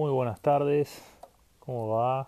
[0.00, 1.02] Muy buenas tardes,
[1.58, 2.26] ¿cómo va?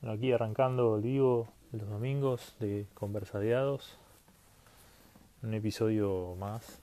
[0.00, 3.98] Aquí arrancando el vivo los domingos de Conversadiados,
[5.42, 6.80] un episodio más.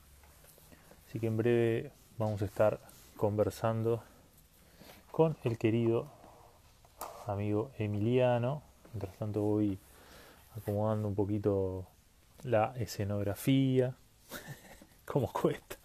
[1.07, 2.79] Así que en breve vamos a estar
[3.17, 4.04] conversando
[5.09, 6.05] con el querido
[7.25, 8.61] amigo Emiliano.
[8.93, 9.79] Mientras tanto voy
[10.55, 11.88] acomodando un poquito
[12.43, 13.95] la escenografía.
[15.05, 15.82] ¿Cómo cuesta?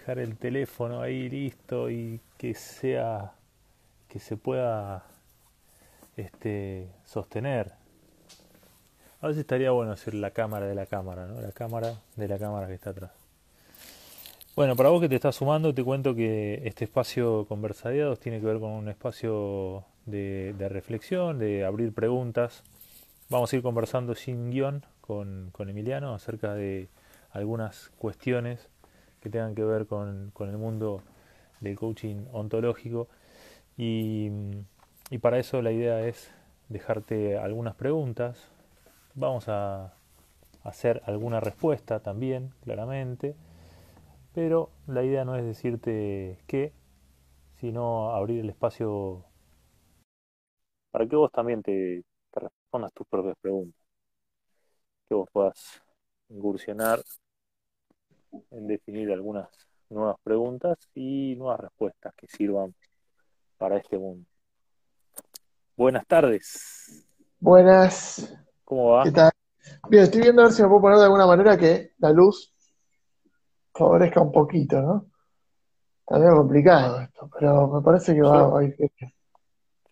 [0.00, 3.32] Dejar el teléfono ahí listo y que sea
[4.08, 5.04] que se pueda
[6.16, 7.72] este, sostener.
[9.20, 11.38] A veces estaría bueno hacer la cámara de la cámara, ¿no?
[11.42, 13.10] La cámara de la cámara que está atrás.
[14.56, 18.46] Bueno, para vos que te estás sumando, te cuento que este espacio conversadiados tiene que
[18.46, 22.62] ver con un espacio de, de reflexión, de abrir preguntas.
[23.28, 26.88] Vamos a ir conversando sin guion con, con Emiliano acerca de
[27.32, 28.70] algunas cuestiones
[29.20, 31.02] que tengan que ver con, con el mundo
[31.60, 33.08] del coaching ontológico.
[33.76, 34.30] Y,
[35.10, 36.32] y, para eso la idea es
[36.68, 38.48] dejarte algunas preguntas.
[39.14, 39.94] Vamos a
[40.64, 43.34] hacer alguna respuesta también, claramente,
[44.34, 46.72] pero la idea no es decirte qué,
[47.56, 49.24] sino abrir el espacio
[50.90, 53.80] para que vos también te, te respondas tus propias preguntas,
[55.08, 55.82] que vos puedas
[56.28, 57.00] incursionar
[58.50, 59.48] en definir algunas
[59.88, 62.74] nuevas preguntas y nuevas respuestas que sirvan
[63.58, 64.26] para este mundo.
[65.76, 67.06] Buenas tardes.
[67.40, 68.36] Buenas.
[68.64, 69.04] ¿Cómo va?
[69.04, 69.30] ¿Qué tal?
[69.88, 72.52] Bien, estoy viendo a ver si me puedo poner de alguna manera que la luz
[73.74, 75.06] favorezca un poquito, ¿no?
[76.00, 78.76] Está medio complicado esto, pero me parece que va, va a ir.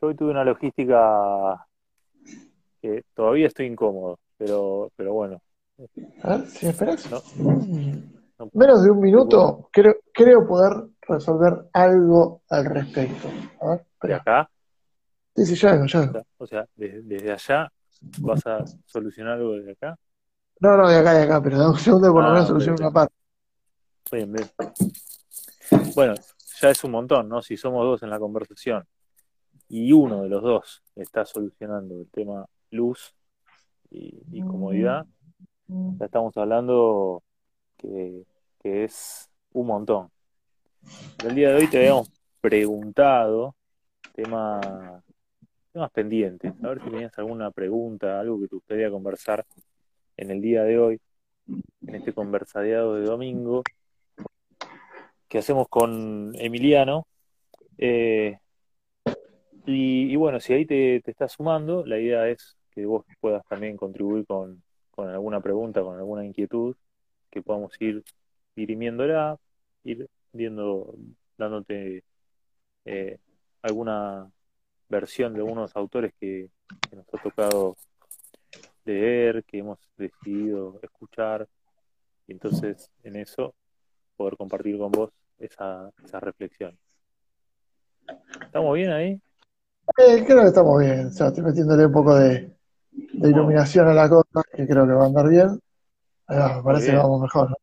[0.00, 1.66] Yo hoy tuve una logística
[2.80, 5.40] que todavía estoy incómodo, pero, pero bueno.
[6.22, 7.10] A ver, si me esperas.
[7.10, 8.17] No-
[8.52, 13.28] Menos de un minuto, creo, creo poder resolver algo al respecto.
[13.60, 14.50] A ver, de acá,
[15.34, 17.72] Sí, sí, ya ya o sea, desde, desde allá
[18.20, 19.96] vas a solucionar algo desde acá.
[20.60, 22.76] No, no, de acá, de acá, pero dame un segundo por lo Ah, menos soluciono
[22.80, 23.14] una parte.
[24.10, 24.48] Bien, bien.
[25.94, 26.14] Bueno,
[26.60, 27.42] ya es un montón, ¿no?
[27.42, 28.84] Si somos dos en la conversación
[29.68, 33.14] y uno de los dos está solucionando el tema luz
[33.90, 35.06] y, y comodidad,
[35.68, 37.22] ya estamos hablando
[37.78, 38.24] que,
[38.62, 40.10] es un montón.
[41.24, 43.54] El día de hoy te habíamos preguntado
[44.12, 45.02] tema,
[45.72, 49.46] temas pendientes, a ver si tenías alguna pregunta, algo que te gustaría conversar
[50.16, 51.00] en el día de hoy,
[51.86, 53.62] en este conversadiado de domingo
[55.28, 57.06] que hacemos con Emiliano.
[57.76, 58.38] Eh,
[59.66, 63.46] y, y bueno, si ahí te, te estás sumando, la idea es que vos puedas
[63.46, 66.74] también contribuir con, con alguna pregunta, con alguna inquietud,
[67.30, 68.02] que podamos ir
[68.56, 69.38] dirimiéndola,
[69.84, 70.94] ir viendo,
[71.36, 72.04] dándote
[72.84, 73.18] eh,
[73.62, 74.30] alguna
[74.88, 76.48] versión de algunos autores que,
[76.88, 77.76] que nos ha tocado
[78.84, 81.46] leer, que hemos decidido escuchar,
[82.26, 83.54] y entonces en eso
[84.16, 86.76] poder compartir con vos esa, esa reflexión.
[88.40, 89.20] ¿Estamos bien ahí?
[89.98, 91.06] Eh, creo que estamos bien.
[91.06, 92.50] O sea, estoy metiéndole un poco de,
[92.90, 95.60] de iluminación a la cosa, que creo que va a andar bien.
[96.30, 97.56] Va, me parece que vamos mejor, ¿no?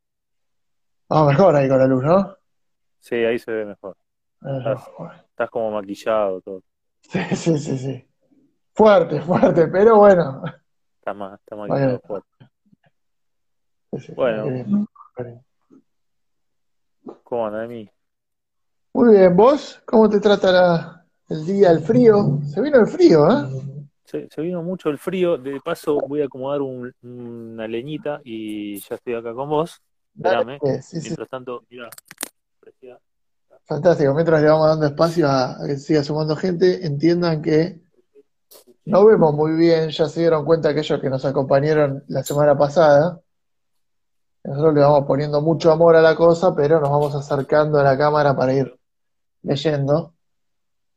[1.09, 2.36] Vamos mejor ahí con la luz, ¿no?
[3.00, 3.96] Sí, ahí se ve mejor.
[4.42, 5.14] Estás, bueno.
[5.30, 6.62] estás como maquillado, todo.
[7.02, 8.08] Sí, sí, sí, sí.
[8.74, 10.44] Fuerte, fuerte, pero bueno.
[11.00, 12.02] Estás más, está maquillado bien.
[12.08, 12.28] fuerte.
[13.92, 14.46] Sí, sí, Bueno.
[17.24, 17.90] ¿Cómo anda de mí?
[18.94, 19.81] Muy bien, ¿vos?
[19.86, 22.40] ¿Cómo te trata la- el día, el frío?
[22.44, 23.44] Se vino el frío, ¿eh?
[24.06, 25.38] Se, se vino mucho el frío.
[25.38, 29.82] De paso, voy a acomodar un- una leñita y ya estoy acá con vos.
[30.14, 31.90] Dale, sí, sí, Mientras tanto, mira,
[32.60, 33.00] parecía-
[33.66, 34.14] fantástico.
[34.14, 37.82] Mientras le vamos dando espacio a, a que siga sumando gente, entiendan que
[38.86, 43.20] no vemos muy bien, ya se dieron cuenta aquellos que nos acompañaron la semana pasada.
[44.44, 47.98] Nosotros le vamos poniendo mucho amor a la cosa, pero nos vamos acercando a la
[47.98, 48.78] cámara para ir
[49.42, 50.13] leyendo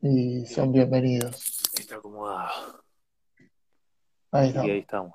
[0.03, 1.63] y son bienvenidos.
[1.79, 2.78] está acomodado.
[4.31, 5.15] Ahí que ahí estamos.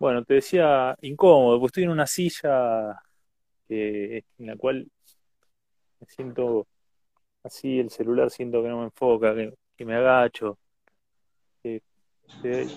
[0.00, 3.02] Bueno, te decía incómodo, porque estoy en una silla
[3.68, 4.88] en la cual
[6.00, 6.66] me siento
[7.42, 10.58] así, el celular siento que no me enfoca, que, que me agacho,
[11.62, 11.82] que
[12.42, 12.70] estoy,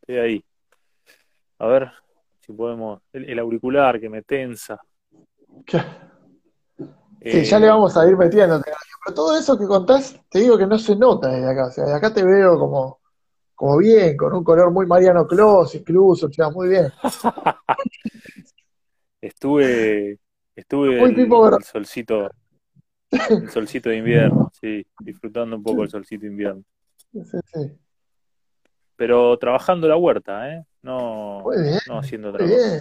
[0.00, 0.44] estoy ahí.
[1.58, 1.90] A ver
[2.40, 4.78] si podemos, el, el auricular que me tensa.
[7.24, 10.58] Sí, ya le Eh, vamos a ir metiendo pero todo eso que contás, te digo
[10.58, 11.66] que no se nota desde acá.
[11.66, 13.00] O sea, de acá te veo como,
[13.56, 16.86] como bien, con un color muy Mariano Clos, incluso, o sea, muy bien.
[19.20, 20.18] estuve,
[20.54, 21.16] estuve Muy el,
[21.50, 22.30] Gro- el solcito,
[23.10, 26.62] El solcito de invierno, sí, disfrutando un poco el solcito de invierno.
[27.12, 27.20] Sí,
[27.52, 27.72] sí.
[28.96, 30.64] Pero trabajando la huerta, ¿eh?
[30.82, 32.44] No, bien, no haciendo cosa.
[32.44, 32.80] bien.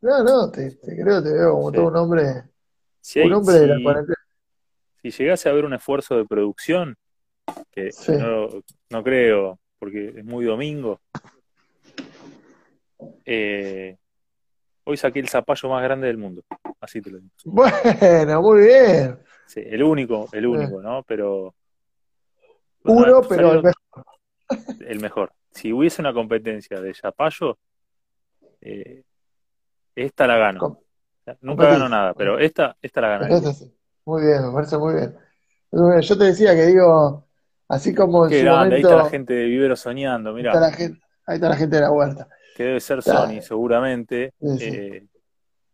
[0.00, 1.76] No, no, te, te creo, te veo como Sí.
[1.76, 2.42] todo un hombre,
[3.00, 4.16] Si, un hombre de la cuarentena.
[5.00, 6.96] si llegase a haber un esfuerzo de producción,
[7.70, 8.12] que Sí.
[8.12, 8.48] no,
[8.90, 11.00] no creo, porque es muy domingo,
[13.24, 13.96] eh,
[14.84, 16.44] hoy saqué el zapallo más grande del mundo,
[16.80, 17.32] así te lo digo.
[17.46, 19.18] Bueno, muy bien.
[19.48, 21.02] Sí, el único, el único, ¿no?
[21.02, 21.52] Pero...
[22.84, 24.04] Uno, pero el mejor.
[24.86, 25.32] el mejor.
[25.50, 27.58] Si hubiese una competencia de zapallo,
[28.60, 29.02] eh,
[29.96, 30.60] esta la gano.
[30.60, 30.78] Com-
[31.40, 33.74] Nunca gano nada, pero esta, esta la sí.
[34.04, 34.78] Muy bien, me parece.
[34.78, 35.12] Muy bien.
[36.02, 37.26] Yo te decía que digo,
[37.72, 40.52] así como en Qué su grande, ahí está la momento gente de Vivero soñando, está
[40.52, 42.28] mirá, la gente, ahí está la gente de la huerta.
[42.54, 43.02] que debe ser.
[43.02, 44.34] Sony seguramente.
[44.38, 44.68] Sí, sí.
[44.68, 45.06] Eh,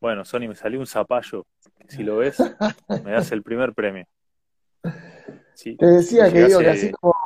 [0.00, 1.44] bueno, Sony, me salió un zapallo,
[1.88, 2.38] si lo ves,
[3.04, 4.06] me das el primer premio.
[5.54, 7.16] Sí, Te decía que digo que así como,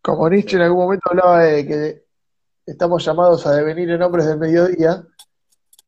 [0.00, 2.04] como Nietzsche en algún momento hablaba de que
[2.64, 5.04] estamos llamados a devenir en hombres del mediodía,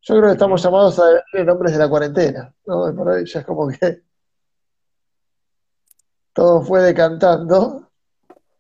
[0.03, 2.95] yo creo que estamos llamados a devenir en hombres de la cuarentena, ¿no?
[2.95, 4.03] Por ahí ya es como que
[6.35, 7.91] todo fue decantando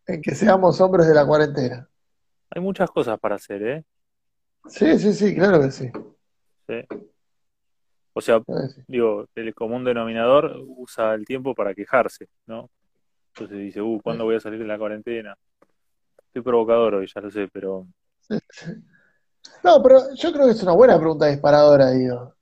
[0.06, 1.88] en que seamos hombres de la cuarentena.
[2.50, 3.84] Hay muchas cosas para hacer, ¿eh?
[4.66, 5.90] Sí, sí, sí, claro que sí.
[6.68, 6.86] Sí.
[8.14, 8.82] O sea, claro que sí.
[8.86, 12.70] digo, el común denominador usa el tiempo para quejarse, ¿no?
[13.34, 15.36] Entonces dice, uh, ¿cuándo voy a salir de la cuarentena?
[16.26, 17.86] Estoy provocador hoy, ya lo sé, pero
[19.62, 22.34] No, pero yo creo que es una buena pregunta disparadora, digo.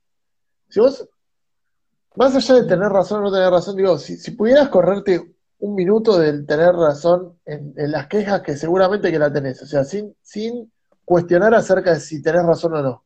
[0.69, 1.07] Si vos,
[2.15, 6.17] más allá de tener razón o no tener razón, digo, si, pudieras correrte un minuto
[6.17, 10.71] del tener razón en, las quejas que seguramente que la tenés, o sea, sin, sin
[11.05, 13.03] cuestionar acerca de si tenés razón o no.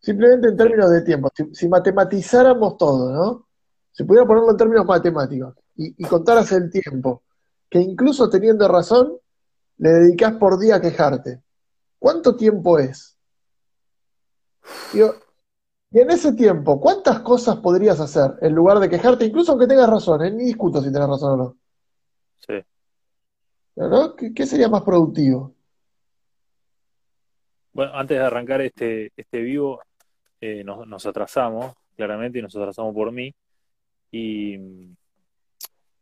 [0.00, 3.48] Simplemente en términos de tiempo, si, si matematizáramos todo, ¿no?
[3.90, 7.24] Si pudiera ponerlo en términos matemáticos y, y contaras el tiempo,
[7.68, 9.18] que incluso teniendo razón,
[9.78, 11.42] le dedicás por día a quejarte.
[11.98, 13.16] ¿Cuánto tiempo es?
[14.92, 15.14] Digo,
[15.90, 19.88] y en ese tiempo, ¿cuántas cosas podrías hacer en lugar de quejarte, incluso aunque tengas
[19.88, 20.24] razón?
[20.24, 20.30] ¿eh?
[20.30, 21.56] Ni discuto si tenés razón o no.
[22.46, 22.54] sí.
[23.76, 24.16] ¿No?
[24.16, 25.54] ¿Qué, qué sería más productivo?
[27.72, 29.80] Bueno, antes de arrancar este, este vivo,
[30.40, 33.32] eh, nos, nos atrasamos, claramente, y nos atrasamos por mí,
[34.10, 34.54] y,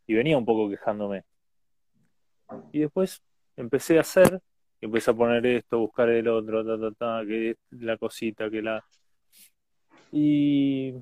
[0.07, 1.25] y venía un poco quejándome.
[2.73, 3.21] Y después
[3.57, 4.41] empecé a hacer,
[4.81, 8.83] empecé a poner esto, buscar el otro, ta, ta, ta, que la cosita, que la...
[10.13, 10.95] Y,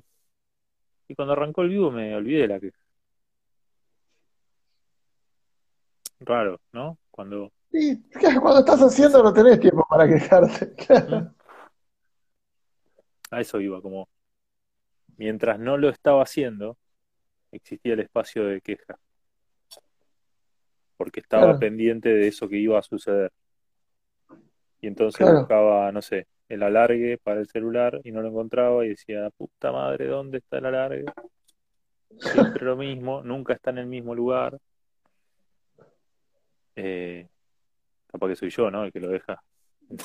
[1.07, 2.77] y cuando arrancó el vivo me olvidé de la queja.
[6.19, 6.97] Raro, ¿no?
[7.11, 7.51] Cuando...
[8.11, 10.73] Claro, cuando estás haciendo no tenés tiempo para quejarte.
[10.87, 11.33] Claro.
[13.31, 14.07] A eso iba, como
[15.17, 16.77] mientras no lo estaba haciendo,
[17.51, 18.97] existía el espacio de queja,
[20.95, 21.59] porque estaba Claro.
[21.59, 23.31] pendiente de eso que iba a suceder.
[24.79, 25.39] Y entonces Claro.
[25.39, 29.71] buscaba, no sé, el alargue para el celular y no lo encontraba y decía, puta
[29.71, 31.05] madre, ¿dónde está el alargue?
[32.19, 34.57] Siempre lo mismo, nunca está en el mismo lugar.
[36.75, 37.27] Eh,
[38.07, 38.85] capaz que soy yo, ¿no?
[38.85, 39.41] El que lo deja.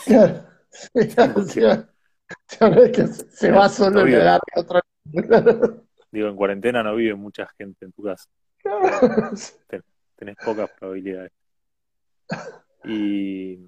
[0.04, 0.44] Claro.
[2.46, 4.80] Claro, que se va solo en el área otra
[5.12, 5.84] Claro.
[6.12, 8.28] Digo, en cuarentena no vive mucha gente en tu casa.
[8.58, 9.30] Claro.
[10.16, 11.32] tenés pocas probabilidades.
[12.84, 13.58] Y,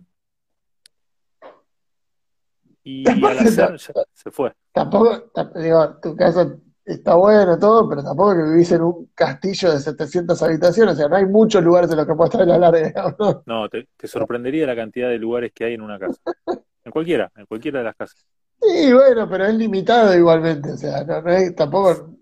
[2.84, 4.52] y al hacer se fue.
[4.72, 9.72] Tampoco, ta- digo, tu casa está bueno todo, pero tampoco que vivís en un castillo
[9.72, 12.58] de 700 habitaciones, o sea, no hay muchos lugares en los que puedas traer la
[12.58, 13.42] larga, ¿no?
[13.46, 16.20] No, te, te sorprendería la cantidad de lugares que hay en una casa.
[16.84, 18.26] En cualquiera, en cualquiera de las casas.
[18.60, 22.16] Sí, bueno, pero es limitado igualmente, o sea, no, no es, tampoco,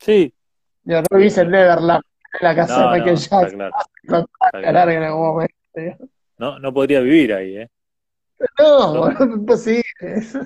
[0.00, 0.34] Sí,
[0.82, 2.02] digo, no vivís en Neverland,
[2.40, 3.74] en la casa de Michael Jackson, claro.
[4.02, 4.72] está la claro.
[4.72, 5.54] larga en algún momento.
[5.76, 5.96] digo.
[6.38, 7.70] No, no podría vivir ahí, ¿eh?
[8.58, 9.84] No, bueno, imposible.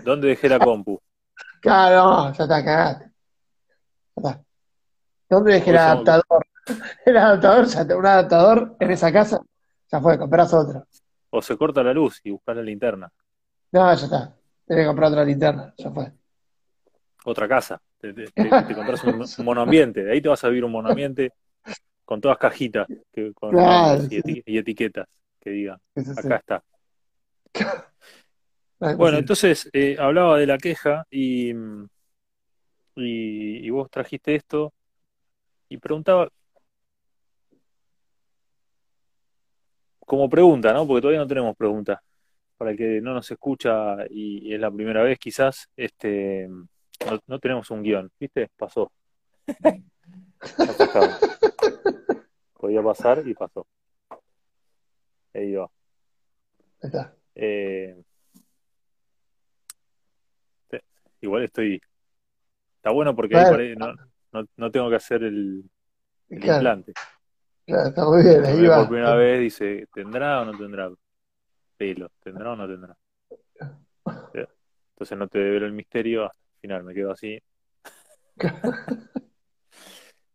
[0.04, 1.00] ¿Dónde dejé la compu?
[1.60, 3.04] Claro, ya está, cagaste.
[4.16, 4.42] Ya está.
[5.30, 6.46] ¿Dónde dejé el Hoy somos- adaptador?
[7.06, 9.40] El adaptador, ya está, un adaptador en esa casa,
[9.90, 10.86] ya fue, comprás otro.
[11.30, 13.10] O se corta la luz y buscar la linterna.
[13.72, 14.34] No, ya está.
[14.66, 16.12] Tenés que comprar otra linterna, ya fue.
[17.24, 17.80] Otra casa.
[17.98, 20.04] Te, te- te- te compras un, un monoambiente.
[20.04, 21.32] De ahí te vas a vivir un monoambiente
[22.04, 24.22] con todas cajitas que, con Claro, nombres y, sí.
[24.22, 25.06] eti- y etiquetas
[25.40, 26.20] que digan, Sí, sí, sí.
[26.20, 26.62] acá está.
[28.80, 31.54] No, Bueno, entonces eh, hablaba de la queja y, y,
[32.94, 34.72] y vos trajiste esto
[35.68, 36.28] y preguntaba,
[40.08, 40.86] como pregunta, ¿no?
[40.86, 42.02] Porque todavía no tenemos pregunta.
[42.56, 47.38] Para el que no nos escucha y es la primera vez quizás, este, no, no
[47.38, 48.50] tenemos un guion, ¿viste?
[48.56, 48.90] Pasó.
[52.54, 53.66] Podía pasar y pasó.
[55.34, 55.64] Ahí va.
[55.64, 57.14] Ahí está.
[57.40, 57.96] Eh,
[61.20, 61.80] igual estoy.
[62.76, 63.56] Está bueno porque Claro.
[63.76, 63.94] no,
[64.32, 65.62] no, no tengo que hacer el,
[66.30, 66.92] el Claro, implante.
[67.64, 68.76] claro, está muy bien, ahí va.
[68.78, 70.90] por primera vez, dice, ¿tendrá o no tendrá
[71.76, 72.10] pelo?
[72.22, 72.96] ¿Tendrá o no tendrá?
[74.90, 77.40] Entonces no te develo el misterio, hasta el final me quedo así.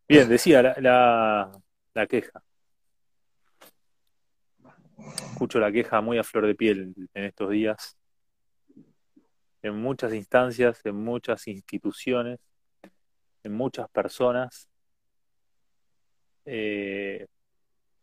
[0.08, 1.52] Bien, decía la, la,
[1.94, 2.42] la queja.
[5.32, 7.98] Escucho la queja muy a flor de piel en estos días.
[9.62, 12.40] En muchas instancias, en muchas instituciones,
[13.44, 14.68] en muchas personas,
[16.46, 17.28] eh,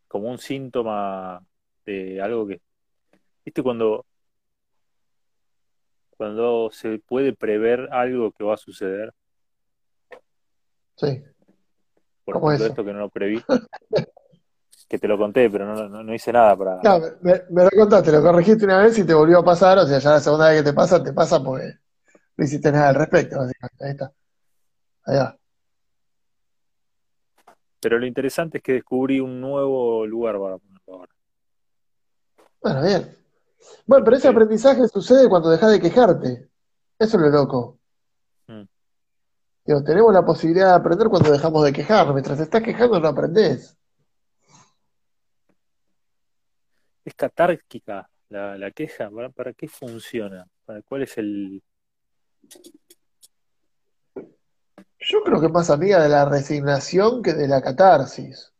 [0.07, 1.45] como un síntoma
[1.85, 2.61] de algo que,
[3.45, 3.61] ¿viste?
[3.63, 4.05] Cuando,
[6.11, 9.13] cuando se puede prever algo que va a suceder,
[10.95, 11.23] Sí,
[12.25, 12.73] por ¿Cómo ejemplo, eso?
[12.73, 13.41] esto que no lo preví,
[14.91, 16.81] que te lo conté, pero no, no, no hice nada para...
[16.83, 19.85] No, me, me lo contaste, lo corregiste una vez y te volvió a pasar, o
[19.85, 21.75] sea, ya la segunda vez que te pasa, te pasa porque
[22.35, 23.85] no hiciste nada al respecto, básicamente.
[23.85, 24.11] Ahí está.
[25.05, 25.37] Ahí va.
[27.79, 31.13] Pero lo interesante es que descubrí un nuevo lugar para ponerlo ahora.
[32.61, 33.17] Bueno, bien.
[33.85, 34.33] Bueno, pero ese Sí.
[34.33, 36.49] aprendizaje sucede cuando dejas de quejarte.
[36.99, 37.79] Eso es lo loco.
[38.47, 38.63] Mm.
[39.65, 42.11] Digo, tenemos la posibilidad de aprender cuando dejamos de quejar.
[42.11, 43.77] Mientras te estás quejando no aprendés.
[47.03, 49.09] Es catárquica la, la queja.
[49.09, 50.45] ¿Para, para qué funciona?
[50.65, 51.61] ¿Para cuál es el...?
[54.99, 58.53] Yo creo que más amiga de la resignación que de la catarsis.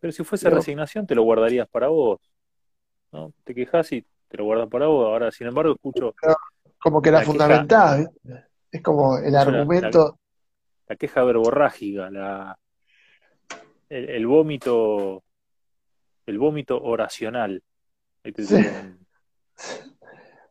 [0.00, 2.20] Pero si fuese resignación, te lo guardarías para vos,
[3.12, 3.32] ¿no?
[3.42, 5.06] Te quejas y te lo guardas para vos.
[5.06, 6.14] Ahora, sin embargo, escucho
[6.78, 8.46] como que la la queja, fundamentás, ¿viste?
[8.70, 10.18] Es como el la, argumento.
[10.88, 12.58] la queja verborrágica, la,
[13.88, 15.22] el, el vómito,
[16.26, 17.62] el vómito oracional.
[18.24, 18.54] Ahí te Sí.
[18.56, 19.06] tiro un-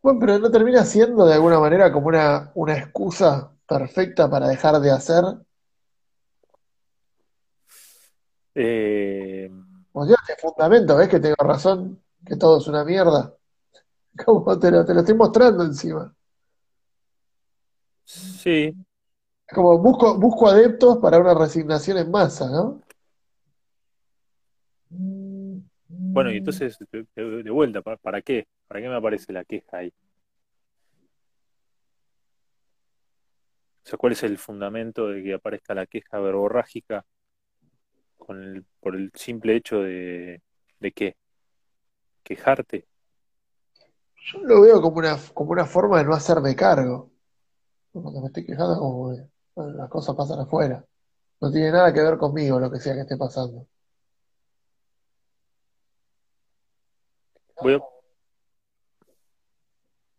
[0.01, 4.79] Bueno, pero no termina siendo de alguna manera como una, una excusa perfecta para dejar
[4.79, 5.23] de hacer.
[8.55, 9.49] Eh,
[9.93, 12.01] O sea, te fundamento, ¿ves que tengo razón?
[12.25, 13.33] Que todo es una mierda.
[14.25, 16.13] Como te lo, te lo estoy mostrando encima.
[18.05, 18.73] sí,
[19.53, 22.81] como busco, busco adeptos para una resignación en masa, ¿no?
[26.13, 28.47] Bueno, y entonces, de, vuelta, ¿para, para qué?
[28.67, 29.93] ¿Para qué me aparece la queja ahí?
[33.85, 37.03] O sea, ¿cuál es el fundamento de que aparezca la queja verborrágica
[38.17, 40.41] con el, por el simple hecho de,
[40.79, 41.17] de qué?
[42.23, 42.87] Quejarte.
[44.31, 47.11] Yo lo veo como una, como una forma de no hacerme cargo.
[47.91, 50.85] Cuando me estoy quejando, como bueno, las cosas pasan afuera.
[51.41, 53.67] No tiene nada que ver conmigo lo que sea que esté pasando.
[57.61, 57.77] Voy a,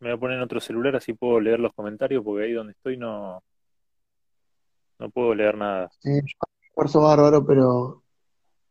[0.01, 2.73] me voy a poner en otro celular así puedo leer los comentarios porque ahí donde
[2.73, 3.43] estoy no,
[4.99, 5.91] no puedo leer nada.
[6.01, 6.21] Sí,
[6.69, 8.03] esfuerzo bárbaro, pero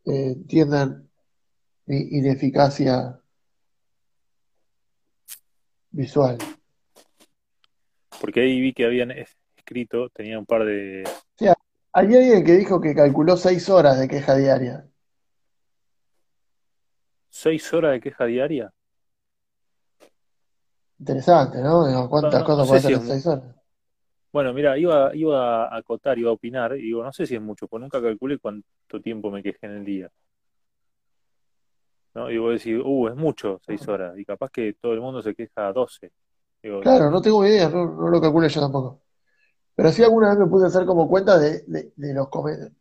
[0.06, 1.10] eh, entiendan
[1.86, 3.20] mi ineficacia
[5.92, 6.38] visual.
[8.22, 11.04] Porque ahí vi que habían es- escrito, tenía un par de...
[11.06, 11.56] O sea,
[11.94, 14.88] hay alguien que dijo que calculó seis horas de queja diaria.
[17.36, 18.72] ¿Seis horas de queja diaria?
[21.00, 21.88] Interesante, ¿no?
[21.88, 23.02] Digo, ¿cuántas no, no cosas sé puede si hacer es...
[23.02, 23.56] en seis horas?
[24.32, 27.42] Bueno, mira, iba, iba a acotar, iba a opinar, y digo, no sé si es
[27.42, 30.12] mucho, porque nunca calculé cuánto tiempo me quejé en el día.
[32.14, 32.30] ¿no?
[32.30, 35.34] Y vos decís, uh, es mucho, seis horas, y capaz que todo el mundo se
[35.34, 36.12] queja a 12.
[36.62, 39.02] Digo, Claro, no tengo idea, no, no lo calculé yo tampoco.
[39.76, 42.78] Pero sí alguna vez me puse a hacer como cuenta de, de, de los comentarios.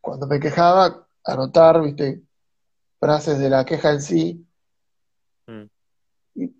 [0.00, 2.22] Cuando me quejaba, anotar, viste,
[2.98, 4.46] frases de la queja en sí.
[5.46, 5.64] mm,
[6.36, 6.54] Y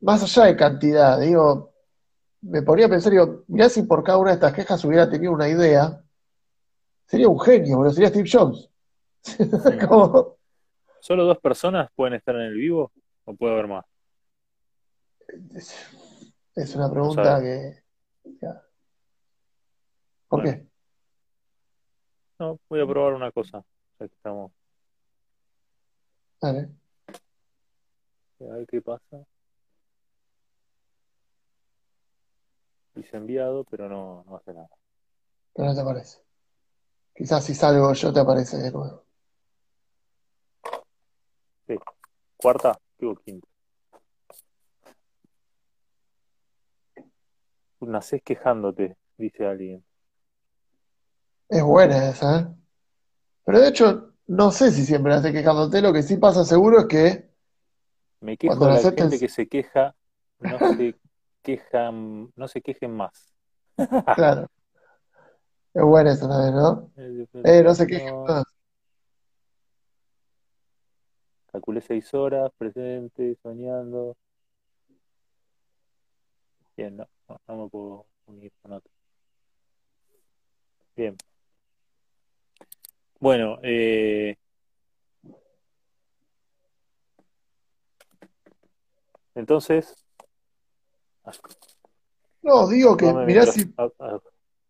[0.00, 1.72] más allá de cantidad, digo,
[2.42, 5.32] me ponía a pensar, digo, mirá si por cada una de estas quejas hubiera tenido
[5.32, 6.02] una idea,
[7.06, 8.70] sería un genio, boludo, sería Steve Jobs.
[9.88, 10.36] Como,
[11.00, 12.92] ¿Solo dos personas pueden estar en el vivo
[13.24, 13.84] o puede haber más?
[16.54, 17.82] es una pregunta que,
[18.40, 18.62] ya,
[20.28, 20.66] ¿por Bueno, qué?
[22.38, 23.62] no, voy a probar una cosa,
[23.98, 24.50] ya que estamos,
[26.40, 26.70] Dale.
[28.40, 29.26] a ver qué pasa.
[32.94, 34.68] Dice enviado, pero no, no hace nada.
[35.54, 36.18] Pero no te aparece.
[37.14, 39.04] Quizás si salgo yo te aparece de nuevo.
[41.66, 41.78] Sí.
[42.36, 43.46] Cuarta, digo quinta.
[47.80, 49.84] Nacés quejándote, dice alguien.
[51.48, 52.46] Es buena esa, ¿eh?
[53.44, 55.82] Pero de hecho, no sé si siempre estés quejándote.
[55.82, 57.30] Lo que sí pasa seguro es que
[58.20, 59.04] Me quejo cuando de la aceptes.
[59.06, 59.94] gente que se queja,
[60.40, 60.94] no se
[61.42, 63.34] quejan, no se quejen más.
[64.16, 64.46] Claro,
[65.74, 66.90] es buena esa también, ¿no?
[66.96, 68.44] Eh, Eh, no se quejen más.
[71.52, 74.16] calculé seis horas, presente, soñando.
[76.76, 78.90] Bien, no, no, no me puedo unir con otro.
[80.96, 81.16] Bien.
[83.20, 84.36] Bueno, eh,
[89.34, 89.94] entonces,
[92.42, 94.20] No, digo que acomódame mirá si, a- a-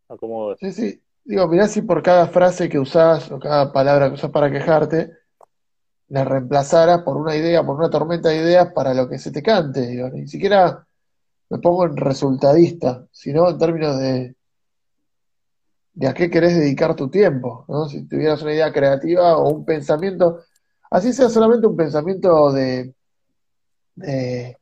[0.08, 0.56] acomodo.
[0.56, 4.30] Sí, sí, digo, mirá si por cada frase que usás o cada palabra que usás
[4.30, 5.12] para quejarte,
[6.08, 9.42] la reemplazaras por una idea, por una tormenta de ideas para lo que se te
[9.42, 9.86] cante.
[9.86, 10.84] Digo, ni siquiera
[11.50, 14.34] me pongo en resultadista, sino en términos de,
[16.00, 17.86] de a qué querés dedicar tu tiempo, ¿no?
[17.86, 20.40] Si tuvieras una idea creativa o un pensamiento,
[20.90, 22.94] así sea solamente un pensamiento de,
[23.96, 24.56] de,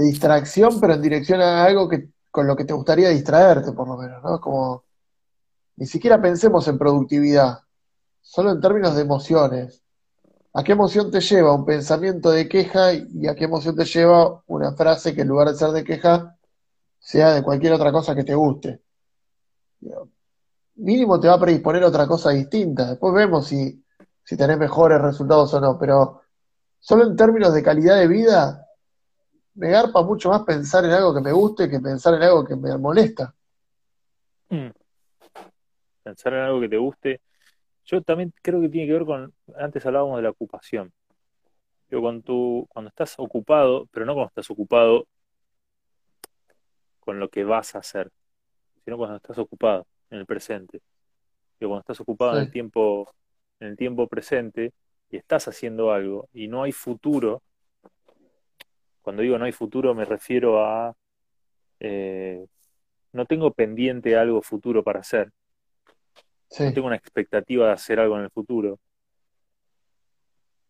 [0.00, 3.98] distracción, pero en dirección a algo que, con lo que te gustaría distraerte, por lo
[3.98, 4.40] menos, ¿no?
[4.40, 4.84] Como
[5.76, 7.58] ni siquiera pensemos en productividad,
[8.22, 9.82] solo en términos de emociones.
[10.54, 14.42] ¿A qué emoción te lleva un pensamiento de queja y a qué emoción te lleva
[14.46, 16.38] una frase que en lugar de ser de queja
[16.98, 18.80] sea de cualquier otra cosa que te guste?
[20.76, 22.90] Mínimo te va a predisponer a otra cosa distinta.
[22.90, 23.84] Después vemos si,
[24.24, 26.22] si tenés mejores resultados o no, pero
[26.78, 28.66] solo en términos de calidad de vida,
[29.54, 32.56] me garpa mucho más pensar en algo que me guste que pensar en algo que
[32.56, 33.34] me molesta.
[34.48, 34.70] Mm.
[36.02, 37.20] Pensar en algo que te guste.
[37.84, 40.92] Yo también creo que tiene que ver con, antes hablábamos de la ocupación.
[41.90, 45.06] Yo cuando cuando estás ocupado, pero no cuando estás ocupado
[47.00, 48.10] con lo que vas a hacer,
[48.84, 50.80] sino cuando estás ocupado en el presente.
[51.60, 53.12] Yo cuando estás ocupado en el tiempo,
[53.60, 54.72] en el tiempo presente
[55.10, 57.42] y estás haciendo algo y no hay futuro,
[59.02, 60.94] cuando digo no hay futuro me refiero a
[61.80, 62.46] eh,
[63.12, 65.30] no tengo pendiente algo futuro para hacer,
[66.58, 68.78] no tengo una expectativa de hacer algo en el futuro,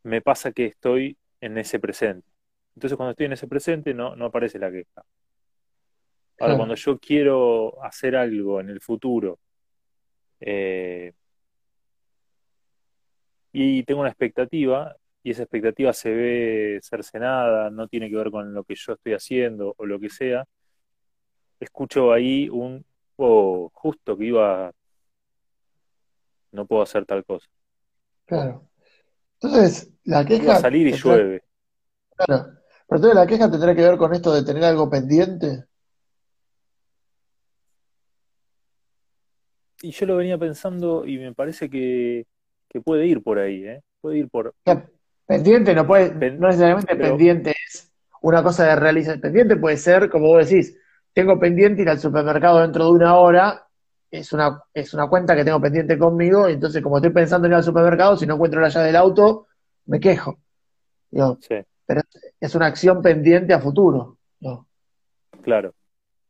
[0.05, 2.29] me pasa que estoy en ese presente.
[2.75, 5.05] Entonces cuando estoy en ese presente no, no aparece la queja.
[6.39, 9.39] Ahora, cuando yo quiero hacer algo en el futuro
[10.41, 11.13] eh,
[13.53, 18.53] y tengo una expectativa y esa expectativa se ve cercenada, no tiene que ver con
[18.55, 20.45] lo que yo estoy haciendo o lo que sea,
[21.61, 22.85] escucho ahí un,
[23.17, 24.73] oh, justo que iba,
[26.53, 27.49] no puedo hacer tal cosa.
[28.27, 28.69] claro.
[29.41, 31.43] Entonces, la Iba a queja salir y tendrá, llueve.
[32.17, 32.45] claro,
[32.89, 35.67] pero entonces la queja tendrá que ver con esto de tener algo pendiente.
[39.83, 42.25] Y yo lo venía pensando y me parece que,
[42.69, 43.83] que puede ir por ahí, ¿eh?
[44.01, 44.55] Puede ir por...
[45.27, 47.91] Pendiente no puede, pen- no necesariamente pero, pendiente es
[48.21, 49.21] una cosa de realizar.
[49.21, 50.79] Pendiente puede ser, como vos decís,
[51.13, 53.67] tengo pendiente ir al supermercado dentro de una hora,
[54.11, 57.53] es una, es una cuenta que tengo pendiente conmigo, y entonces como estoy pensando en
[57.53, 59.47] ir al supermercado, si no encuentro la llave del auto,
[59.87, 60.39] me quejo.
[61.41, 62.03] Sí, pero
[62.41, 64.19] es una acción pendiente a futuro.
[65.43, 65.75] claro.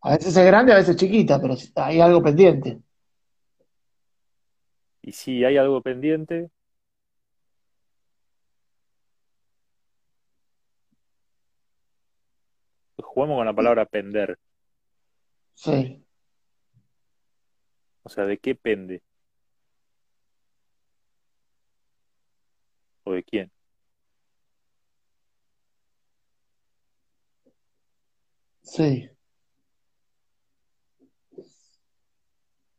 [0.03, 2.81] A veces es grande, a veces chiquita, pero hay algo pendiente.
[5.03, 6.51] Y si hay algo pendiente,
[13.03, 14.39] jugamos con la palabra pender.
[15.55, 16.05] Sí,
[18.05, 19.03] O sea, ¿de qué pende?
[23.05, 23.51] ¿O de quién?
[28.63, 29.09] sí.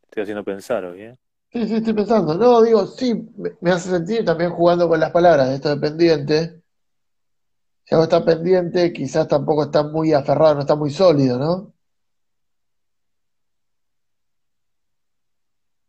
[0.06, 1.18] Estoy haciendo pensar hoy, ¿eh?
[1.54, 2.34] Sí, sí, estoy pensando.
[2.34, 3.14] No, digo, sí,
[3.62, 6.64] me, hace sentir también jugando con las palabras, esto de pendiente.
[7.86, 11.74] Si algo está pendiente, quizás tampoco está muy aferrado, no está muy sólido, ¿no?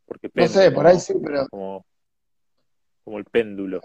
[0.06, 1.86] Porque No sé, pende por ahí como, sí, pero como,
[3.04, 3.80] como el péndulo.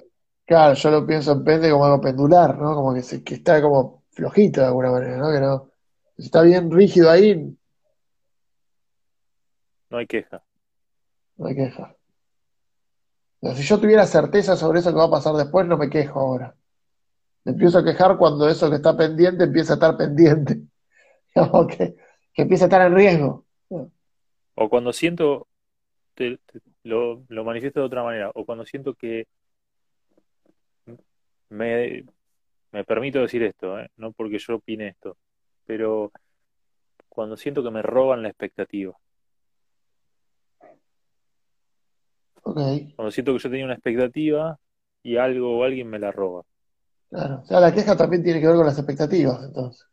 [0.45, 2.75] claro, yo lo pienso en pende como algo pendular, ¿no?
[2.75, 5.31] Como que, se, que está como flojito de alguna manera, ¿no?
[5.31, 5.71] Que no,
[6.17, 7.55] si está bien rígido ahí,
[9.89, 10.43] No hay queja.
[11.39, 11.95] No hay queja.
[13.41, 16.19] Pero si yo tuviera certeza sobre eso que va a pasar después, no me quejo
[16.19, 16.56] ahora.
[17.45, 20.62] Me empiezo a quejar cuando eso que está pendiente empieza a estar pendiente,
[21.69, 21.95] que,
[22.34, 23.45] que empieza a estar en riesgo.
[24.56, 25.47] O cuando siento,
[26.15, 26.39] te-
[26.84, 29.28] lo, lo manifiesto de otra manera, o cuando siento que
[31.49, 32.06] me,
[32.71, 33.89] me permito decir esto, ¿eh?
[33.97, 35.17] No porque yo opine esto,
[35.65, 36.12] pero
[37.10, 38.93] cuando siento que me roban la expectativa.
[42.43, 44.58] Cuando siento que yo tenía una expectativa
[45.04, 46.43] y algo o alguien me la roba.
[47.10, 47.41] claro.
[47.43, 49.86] O sea, la queja también tiene que ver con las expectativas, entonces.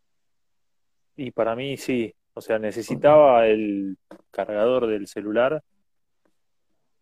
[1.17, 3.97] Y para mí sí, o sea, necesitaba el
[4.31, 5.63] cargador del celular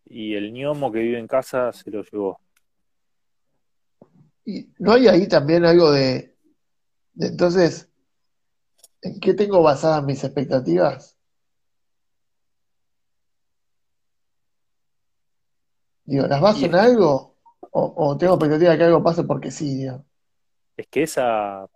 [0.05, 2.39] y el ñomo que vive en casa se lo llevó.
[4.45, 6.35] Y no hay ahí también algo de,
[7.13, 7.89] de entonces,
[9.01, 11.14] ¿en qué tengo basadas mis expectativas?
[16.05, 17.35] Digo, ¿las baso en algo?
[17.71, 20.03] ¿O, o tengo expectativa de que algo pase porque sí, digo?
[20.77, 21.67] es que esa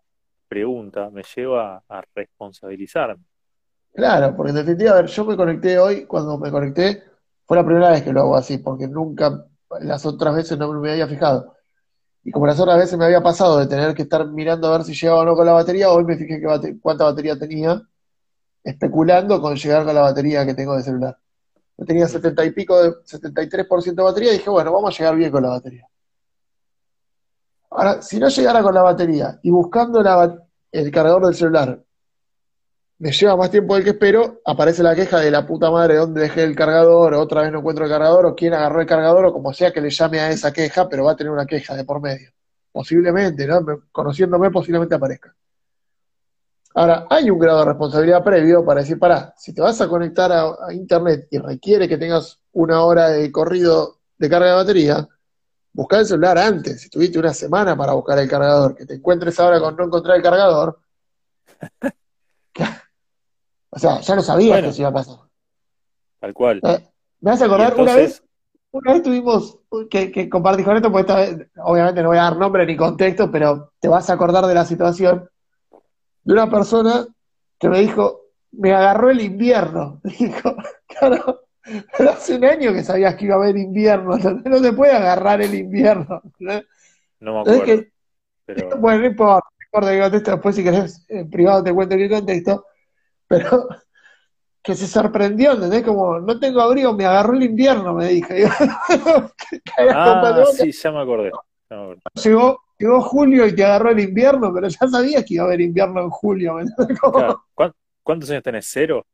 [0.48, 3.24] pregunta me lleva a responsabilizarme.
[3.94, 7.04] Claro, porque en definitiva, a ver, yo me conecté hoy, cuando me conecté,
[7.46, 9.46] fue la primera vez que lo hago así, porque nunca,
[9.82, 11.56] las otras veces no me había fijado.
[12.24, 14.86] Y como las otras veces me había pasado de tener que estar mirando a ver
[14.86, 17.82] si llegaba o no con la batería, hoy me fijé bate- cuánta batería tenía,
[18.64, 21.18] especulando con llegar con la batería que tengo de celular.
[21.80, 22.10] Yo tenía Mm.
[22.10, 25.42] 70 y pico de, 73% de batería y dije, bueno, vamos a llegar bien con
[25.44, 25.88] la batería.
[27.72, 30.38] Ahora, si no llegara con la batería y buscando la
[30.72, 31.82] el cargador del celular
[33.00, 36.22] me lleva más tiempo del que espero, aparece la queja de la puta madre, ¿dónde
[36.22, 37.14] dejé el cargador?
[37.14, 39.72] O otra vez no encuentro el cargador, o quién agarró el cargador, o como sea
[39.72, 42.30] que le llame a esa queja, pero va a tener una queja de por medio.
[42.74, 43.62] Posiblemente, ¿no?
[43.62, 45.34] Me- Conociéndome, posiblemente aparezca.
[46.76, 50.32] Ahora, hay un grado de responsabilidad previo para decir, pará, si te vas a conectar
[50.32, 55.08] a, a internet y requiere que tengas una hora de corrido de carga de batería,
[55.74, 56.82] busca el celular antes.
[56.82, 60.18] Si tuviste una semana para buscar el cargador, que te encuentres ahora con no encontrar
[60.18, 60.80] el cargador,
[63.72, 65.16] o sea, ya lo sabías que Bueno, eso iba a pasar.
[66.20, 66.60] tal cual.
[66.64, 66.90] Eh,
[67.22, 68.24] me vas a acordar, una vez, entonces,
[68.72, 69.58] una vez tuvimos
[69.90, 72.76] que, que compartí con esto, porque esta vez, obviamente no voy a dar nombre ni
[72.78, 75.30] contexto, pero te vas a acordar de la situación
[76.24, 77.08] de una persona
[77.60, 80.02] que me dijo, me agarró el invierno.
[80.20, 80.56] Dijo,
[80.88, 81.42] claro,
[81.98, 85.42] pero hace un año que sabías que iba a haber invierno, no te puede agarrar
[85.42, 86.22] el invierno.
[86.40, 87.92] no me acuerdo, que,
[88.46, 92.66] pero bueno, no importa, no contexto, después si querés en privado te cuento qué contexto,
[93.28, 93.68] pero
[94.64, 95.84] que se sorprendió, ¿entendés?
[95.84, 99.32] Como, no tengo abrigo, me agarró el invierno, me con
[99.78, 101.32] Ah, sí, ya me acordé.
[101.70, 102.02] acordé.
[102.24, 105.62] Llegó, llegó julio y te agarró el invierno, pero ya sabías que iba a haber
[105.62, 106.56] invierno en julio.
[106.56, 107.00] ¿me entendés?
[107.00, 107.44] Como- Claro.
[107.54, 108.68] ¿Cuán- ¿Cuántos años tenés?
[108.72, 109.06] ¿Cero?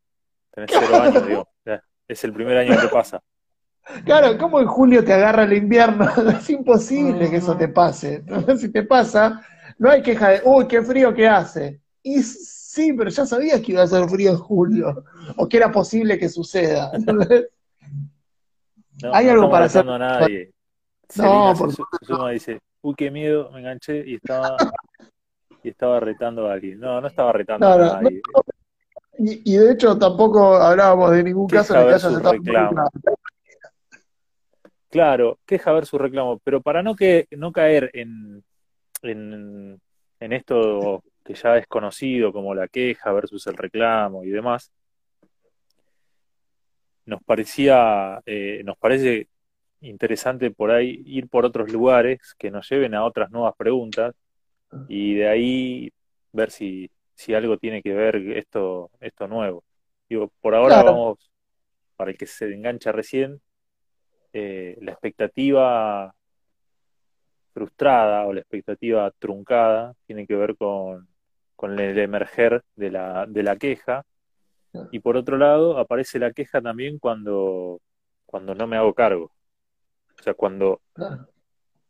[0.52, 1.48] Tenés cero años, digo.
[2.08, 3.20] Es el primer año que pasa.
[4.06, 6.06] Claro, ¿cómo en julio te agarra el invierno?
[6.40, 8.24] Es imposible que eso te pase.
[8.58, 9.42] Si te pasa,
[9.80, 11.82] no hay queja de, uy, qué frío que hace.
[12.04, 15.04] Y sí, pero ya sabías que iba a ser frío en julio,
[15.38, 16.92] o que era posible que suceda.
[19.04, 19.88] No, Hay no algo para hacer.
[19.90, 20.52] a nadie.
[21.18, 24.16] No, Selena por se, su- se suma y dice, uy, qué miedo, me enganché y
[24.16, 24.58] estaba,
[25.64, 26.80] y estaba retando a alguien.
[26.80, 28.02] No, no estaba retando No, a no.
[28.02, 28.22] nadie.
[29.18, 32.76] Y, y de hecho tampoco hablábamos de ningún caso en el que hayas estado.
[34.90, 38.44] Claro, queja ver su reclamo, pero para no, que, no caer en,
[39.02, 39.82] en,
[40.20, 44.72] en esto que ya es conocido como la queja versus el reclamo y demás,
[47.06, 49.28] nos parecía, eh, nos parece
[49.90, 54.16] interesante por ahí ir por otros lugares que nos lleven a otras nuevas preguntas
[54.88, 55.92] y de ahí
[56.34, 59.64] ver si, si algo tiene que ver esto, esto nuevo.
[60.10, 60.92] Digo, por ahora Claro.
[60.92, 61.32] vamos,
[61.98, 63.42] para el que se engancha recién,
[64.34, 66.14] eh, la expectativa
[67.54, 71.08] frustrada o la expectativa truncada tiene que ver con,
[71.56, 74.04] con el emerger de la, de la queja.
[74.92, 77.82] Y por otro lado, aparece la queja también cuando,
[78.26, 79.32] cuando no me hago cargo.
[80.26, 80.82] O sea, cuando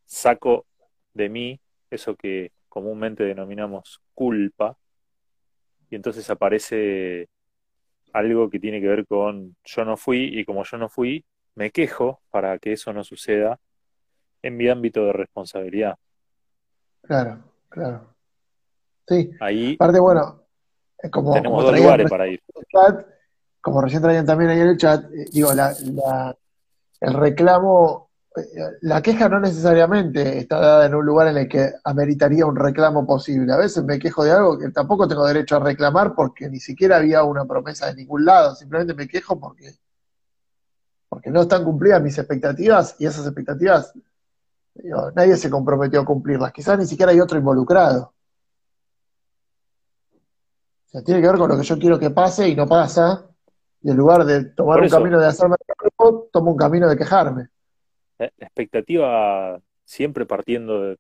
[0.06, 0.66] saco
[1.14, 4.78] de mí eso que comúnmente denominamos culpa,
[5.90, 7.28] y entonces aparece
[8.14, 11.72] algo que tiene que ver con yo no fui, y como yo no fui, me
[11.72, 13.60] quejo para que eso no suceda
[14.44, 15.98] en mi ámbito de responsabilidad.
[17.02, 18.16] Claro, claro.
[19.08, 20.44] Sí, Ahí aparte, bueno,
[21.12, 22.42] como, tenemos como dos lugares para ir.
[22.72, 23.06] chat,
[23.62, 26.38] como recién traían también ahí en el chat, eh, digo, la, la-
[27.02, 28.05] el reclamo,
[28.82, 33.06] la queja no necesariamente está dada en un lugar en el que ameritaría un reclamo
[33.06, 33.54] posible.
[33.54, 36.98] A veces me quejo de algo que tampoco tengo derecho a reclamar porque ni siquiera
[36.98, 39.76] había una promesa de ningún lado, simplemente me quejo porque,
[41.08, 43.94] porque no están cumplidas mis expectativas y esas expectativas,
[44.74, 46.52] digo, nadie se comprometió a cumplirlas.
[46.52, 48.14] Quizás ni siquiera hay otro involucrado.
[50.88, 53.26] O sea, tiene que ver con lo que yo quiero que pase y no pasa.
[53.82, 57.50] Y en lugar de tomar un camino de hacerme cargo, tomo un camino de quejarme.
[58.18, 60.98] La la expectativa siempre partiendo de,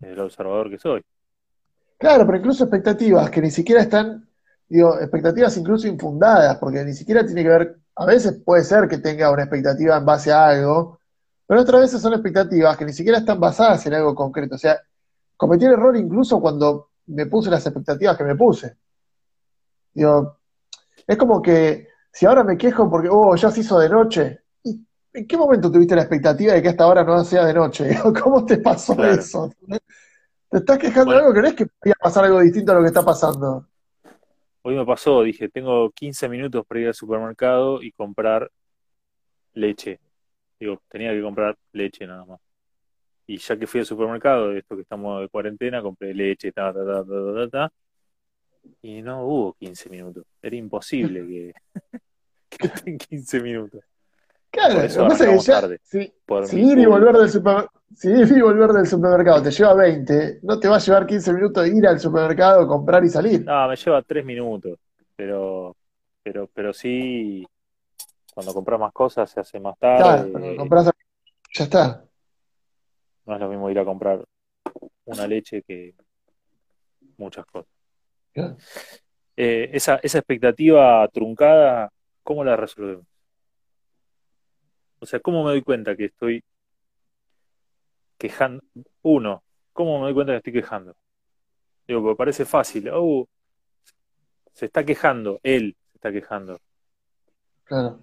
[0.00, 1.02] de- observador que soy.
[1.98, 4.28] Claro, pero incluso expectativas que ni siquiera están,
[4.68, 8.98] digo, expectativas incluso infundadas, porque ni siquiera tiene que ver a veces puede ser que
[8.98, 11.00] tenga una expectativa en base a algo,
[11.46, 14.54] pero otras veces son expectativas que ni siquiera están basadas en algo concreto.
[14.54, 14.78] O sea,
[15.36, 18.76] cometí el error incluso cuando me puse las expectativas que me puse.
[19.94, 20.38] Digo,
[21.06, 24.40] es como que si ahora me quejo porque, oh, ya se hizo de noche,
[25.18, 27.88] ¿en qué momento tuviste la expectativa de que hasta ahora no sea de noche?
[28.22, 29.52] ¿Cómo te pasó eso?
[30.48, 32.80] Te estás quejando de algo que no es que podía pasar algo distinto a lo
[32.82, 33.66] que está pasando.
[34.62, 38.50] Hoy me pasó, dije, tengo 15 minutos para ir al supermercado y comprar
[39.54, 40.00] leche.
[40.58, 42.40] Digo, tenía que comprar leche nada más.
[43.26, 46.84] Y ya que fui al supermercado, esto que estamos de cuarentena, compré leche, ta, ta,
[46.84, 47.72] ta, ta, ta, ta,
[48.82, 50.24] y no hubo 15 minutos.
[50.40, 51.54] Era imposible que,
[52.48, 53.87] que estén 15 minutos.
[54.50, 56.12] Claro, eso lo pasa que ya, si,
[56.44, 60.40] si ir y volver del supermercado si ir y volver del supermercado te lleva 20,
[60.42, 63.44] no te va a llevar 15 minutos ir al supermercado, comprar y salir.
[63.44, 64.78] No, me lleva 3 minutos,
[65.16, 65.74] pero,
[66.22, 67.46] pero, pero sí,
[68.34, 70.02] cuando compras más cosas se hace más tarde.
[70.02, 70.90] Claro, cuando compras,
[71.54, 72.04] ya está.
[73.26, 74.24] No es lo mismo ir a comprar
[75.06, 75.94] una leche que
[77.16, 77.70] muchas cosas.
[79.36, 81.90] Eh, esa, esa expectativa truncada,
[82.22, 83.06] ¿cómo la resolvemos?
[85.00, 86.42] O sea, ¿cómo me doy cuenta que estoy
[88.18, 88.62] quejando.
[89.02, 90.94] Uno, ¿cómo me doy cuenta que estoy quejando?
[91.86, 92.90] Digo, porque parece fácil.
[92.92, 93.26] Oh,
[94.52, 96.58] se está quejando, él se está quejando.
[97.64, 98.00] Claro.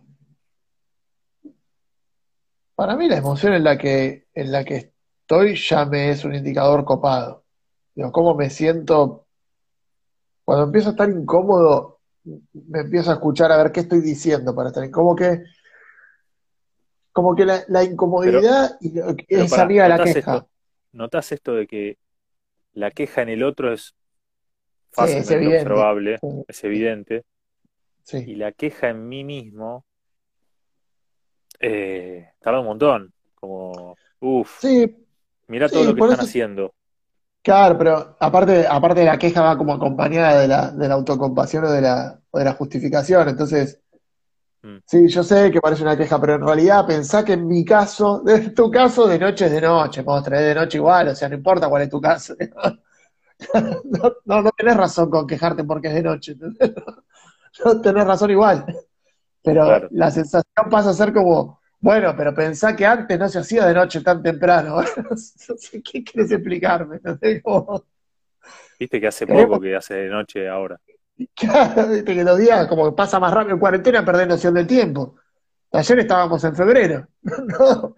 [2.74, 6.34] Para mí la emoción en la que, en la que estoy ya me es un
[6.34, 7.44] indicador copado.
[7.94, 9.28] Digo, cómo me siento.
[10.44, 14.70] Cuando empiezo a estar incómodo, me empiezo a escuchar a ver qué estoy diciendo para
[14.70, 15.16] estar incómodo.
[15.16, 15.44] Que
[17.16, 18.78] como que la, incomodidad
[19.30, 20.20] es amiga de la queja.
[20.20, 20.50] Esto,
[20.92, 21.98] ¿Notas esto de que
[22.74, 23.96] la queja en el otro es
[24.92, 27.24] fácilmente observable, es evidente?
[28.12, 29.86] Y la queja en mí mismo
[31.62, 33.14] eh, tarda un montón.
[33.34, 34.66] Como, uff,
[35.48, 36.74] mira todo lo que están haciendo.
[37.42, 41.64] Claro, pero aparte, aparte de la queja va como acompañada de la, de la autocompasión
[41.64, 43.30] o de la, o de la justificación.
[43.30, 43.80] Entonces.
[44.86, 48.24] Sí, yo sé que parece una queja, pero en realidad pensá que en mi caso,
[48.28, 51.36] en tu caso, de noche es de noche, traer de noche igual, o sea, no
[51.36, 52.36] importa cuál es tu caso.
[53.84, 56.38] No, no, tenés razón con quejarte porque es de noche,
[57.66, 58.66] no tenés razón igual.
[59.44, 63.66] Pero la sensación pasa a ser como, bueno, pero pensá que antes no se hacía
[63.66, 64.78] de noche tan temprano.
[65.84, 67.02] ¿Qué quieres explicarme?
[68.80, 70.80] Viste que hace poco que hace de noche ahora.
[71.36, 74.68] Claro, viste que los días, como que pasa más rápido en cuarentena, perdés noción del
[74.68, 75.16] tiempo.
[75.72, 77.08] Ayer estábamos en febrero.
[77.24, 77.96] No.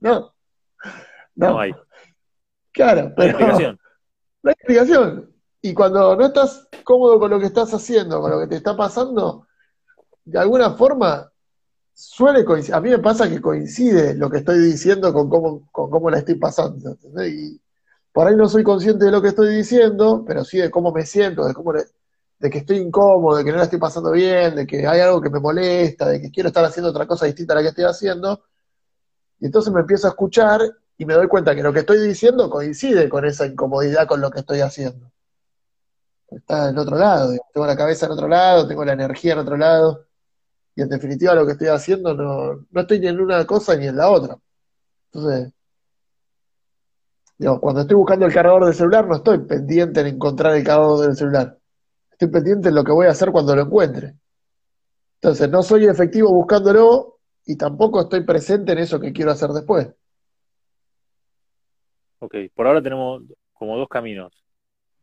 [0.00, 0.34] No.
[1.36, 1.60] No.
[1.60, 1.72] hay.
[2.72, 3.38] Claro, pero.
[3.38, 3.78] No hay explicación.
[4.42, 5.32] No hay explicación.
[5.60, 8.76] Y cuando no estás cómodo con lo que estás haciendo, con lo que te está
[8.76, 9.46] pasando,
[10.24, 11.30] de alguna forma
[11.94, 12.74] suele coincidir.
[12.74, 16.18] A mí me pasa que coincide lo que estoy diciendo con cómo, con cómo la
[16.18, 16.96] estoy pasando.
[17.24, 17.61] Y,
[18.12, 21.06] por ahí no soy consciente de lo que estoy diciendo, pero sí de cómo me
[21.06, 24.66] siento, de cómo de que estoy incómodo, de que no la estoy pasando bien, de
[24.66, 27.56] que hay algo que me molesta, de que quiero estar haciendo otra cosa distinta a
[27.56, 28.44] la que estoy haciendo.
[29.38, 30.60] Y entonces me empiezo a escuchar
[30.98, 34.30] y me doy cuenta que lo que estoy diciendo coincide con esa incomodidad con lo
[34.30, 35.10] que estoy haciendo.
[36.28, 39.56] Está en otro lado, tengo la cabeza en otro lado, tengo la energía en otro
[39.56, 40.06] lado,
[40.74, 43.86] y en definitiva lo que estoy haciendo no, no estoy ni en una cosa ni
[43.86, 44.36] en la otra.
[45.12, 45.52] Entonces,
[47.60, 51.16] cuando estoy buscando el cargador del celular, no estoy pendiente en encontrar el cargador del
[51.16, 51.58] celular.
[52.10, 54.14] Estoy pendiente en lo que voy a hacer cuando lo encuentre.
[55.14, 59.88] Entonces, no soy efectivo buscándolo y tampoco estoy presente en eso que quiero hacer después.
[62.20, 64.32] Ok, por ahora tenemos como dos caminos.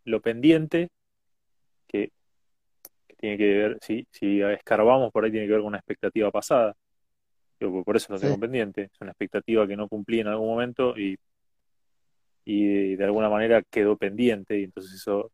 [0.06, 0.90] Lo pendiente,
[1.88, 2.12] que,
[3.18, 6.76] tiene que ver, si, si escarbamos por ahí tiene que ver con una expectativa pasada.
[7.60, 8.84] por eso lo tengo pendiente.
[8.84, 11.18] Es una expectativa que no cumplí en algún momento y
[12.52, 15.32] y de alguna manera quedó pendiente y entonces eso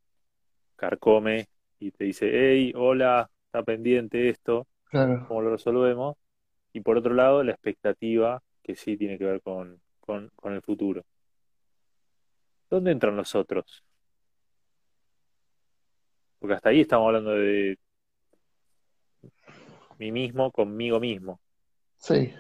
[0.76, 1.48] carcome
[1.80, 6.18] y te dice, hey, hola, está pendiente esto, ¿cómo lo resolvemos?
[6.74, 11.06] Y por otro lado, la expectativa que sí tiene que ver con, con, el futuro.
[12.70, 13.82] ¿Dónde entran los otros?
[16.38, 17.78] Porque hasta ahí estamos hablando de
[20.00, 21.40] mí mismo conmigo mismo.
[21.98, 22.34] Sí.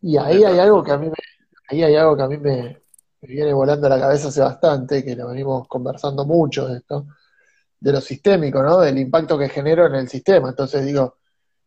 [0.00, 1.31] Y ahí hay algo que a mí me,
[1.68, 2.82] ahí hay algo que a mí me,
[3.22, 7.06] viene volando a la cabeza hace bastante, que lo venimos conversando mucho de esto,
[7.80, 8.80] de lo sistémico, ¿no?
[8.80, 10.50] Del impacto que genero en el sistema.
[10.50, 11.18] Entonces digo,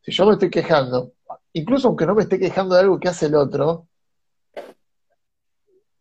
[0.02, 1.14] si yo me estoy quejando,
[1.54, 3.88] incluso aunque no me esté quejando de algo que hace el otro,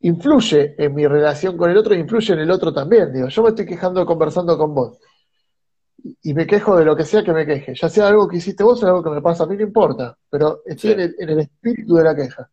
[0.00, 3.12] influye en mi relación con el otro e influye en el otro también.
[3.12, 4.98] Digo, yo me estoy quejando conversando con vos.
[6.22, 8.62] y me quejo de lo que sea que me queje, ya sea algo que hiciste
[8.64, 10.94] vos o algo que me pasa a mí, no importa, pero estoy Sí.
[10.94, 12.50] en, el, en el espíritu de la queja.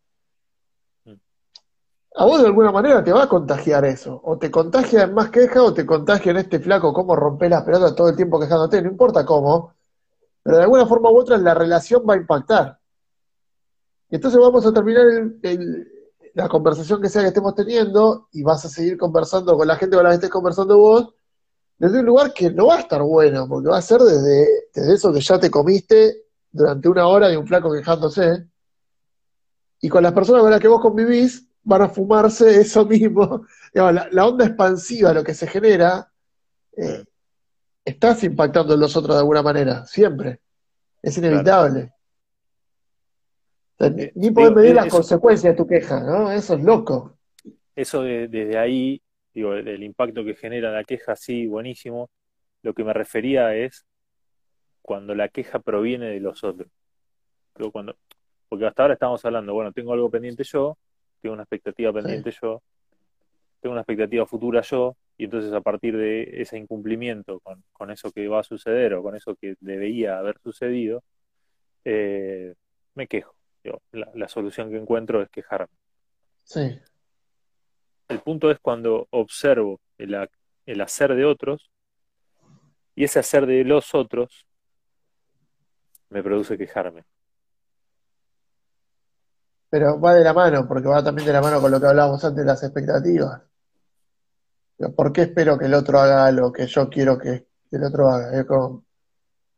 [2.15, 5.29] A vos de alguna manera te va a contagiar eso, o te contagia en más
[5.29, 8.81] queja o te contagia en este flaco cómo rompés las pelotas todo el tiempo quejándote,
[8.81, 9.73] no importa cómo,
[10.43, 12.79] pero de alguna forma u otra la relación va a impactar.
[14.09, 15.05] Y entonces vamos a terminar
[16.33, 19.95] la conversación que sea que estemos teniendo y vas a seguir conversando con la gente
[19.95, 21.13] con la que estés conversando vos
[21.77, 24.93] desde un lugar que no va a estar bueno, porque va a ser desde, desde
[24.93, 28.45] eso que ya te comiste durante una hora de un flaco quejándose,
[29.79, 33.45] y con las personas con las que vos convivís van a fumarse eso mismo.
[33.73, 36.11] La, la onda expansiva, lo que se genera,
[36.75, 37.05] eh,
[37.85, 40.41] estás impactando en los otros de alguna manera, siempre.
[41.01, 41.93] Es inevitable.
[43.77, 46.29] O sea, ni- ni podés medir eh, las eso- consecuencias de tu queja, ¿no?
[46.31, 47.17] Eso es loco.
[47.73, 49.01] Eso de- desde ahí,
[49.33, 52.09] digo, el, impacto que genera la queja, sí, buenísimo.
[52.61, 53.85] Lo que me refería es
[54.81, 56.69] cuando la queja proviene de los otros.
[57.71, 57.95] Cuando,
[58.49, 60.77] porque hasta ahora estamos hablando, bueno, tengo algo pendiente yo,
[61.21, 62.61] tengo una expectativa pendiente yo,
[63.61, 68.11] tengo una expectativa futura yo, y entonces a partir de ese incumplimiento con, con eso
[68.11, 71.03] que va a suceder o con eso que debería haber sucedido,
[71.85, 72.55] eh,
[72.95, 73.35] me quejo.
[73.63, 75.67] Digo, la, la solución que encuentro es quejarme.
[76.43, 76.79] Sí,
[78.09, 80.17] El punto es cuando observo el,
[80.65, 81.69] el hacer de otros
[82.95, 84.47] y ese hacer de los otros
[86.09, 87.03] me produce quejarme.
[89.71, 92.21] Pero va de la mano, porque va también de la mano con lo que hablábamos
[92.25, 93.41] antes de las expectativas.
[94.97, 98.37] ¿Por qué espero que el otro haga lo que yo quiero que, el otro haga?
[98.37, 98.83] Es como-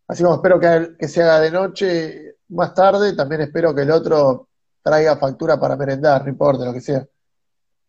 [0.07, 3.89] así como espero que, que se haga de noche más tarde, también espero que el
[3.89, 4.49] otro
[4.83, 6.99] traiga factura para merendar, no importa, lo que sea.
[6.99, 7.07] Eh,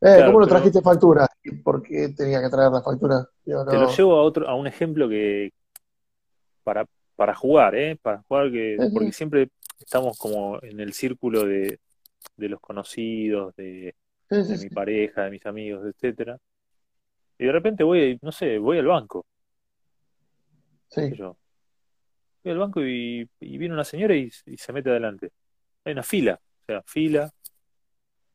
[0.00, 1.28] Claro, ¿cómo no trajiste factura?
[1.42, 3.28] ¿Y ¿Por qué tenía que traer la factura?
[3.44, 5.52] Te lo llevo a otro, a un ejemplo que
[6.62, 7.98] para, para jugar, ¿eh?
[8.00, 11.80] Para jugar que, porque siempre estamos como en el círculo de,
[12.36, 13.94] de los conocidos, de,
[14.30, 14.64] Sí, sí, de sí.
[14.64, 16.38] mi pareja, de mis amigos, etcétera.
[17.38, 19.26] Y de repente voy, no sé, voy al banco,
[20.88, 21.36] Sí, yo.
[22.42, 25.32] Voy al banco y, y viene una señora y, y se mete adelante.
[25.84, 27.30] Hay una fila, o sea, fila,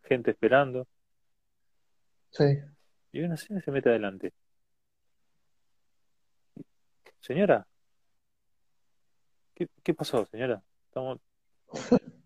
[0.04, 0.88] gente esperando,
[2.32, 2.44] sí.
[3.12, 4.34] y una señora y se mete adelante.
[7.22, 7.66] Señora,
[9.54, 10.62] ¿qué, qué pasó, señora?
[10.88, 11.20] Estamos...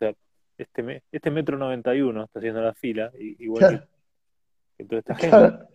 [0.00, 0.14] Sea,
[0.56, 3.88] este, este metro 91 está haciendo la fila, igual que, Claro,
[4.78, 5.66] que toda esta gente.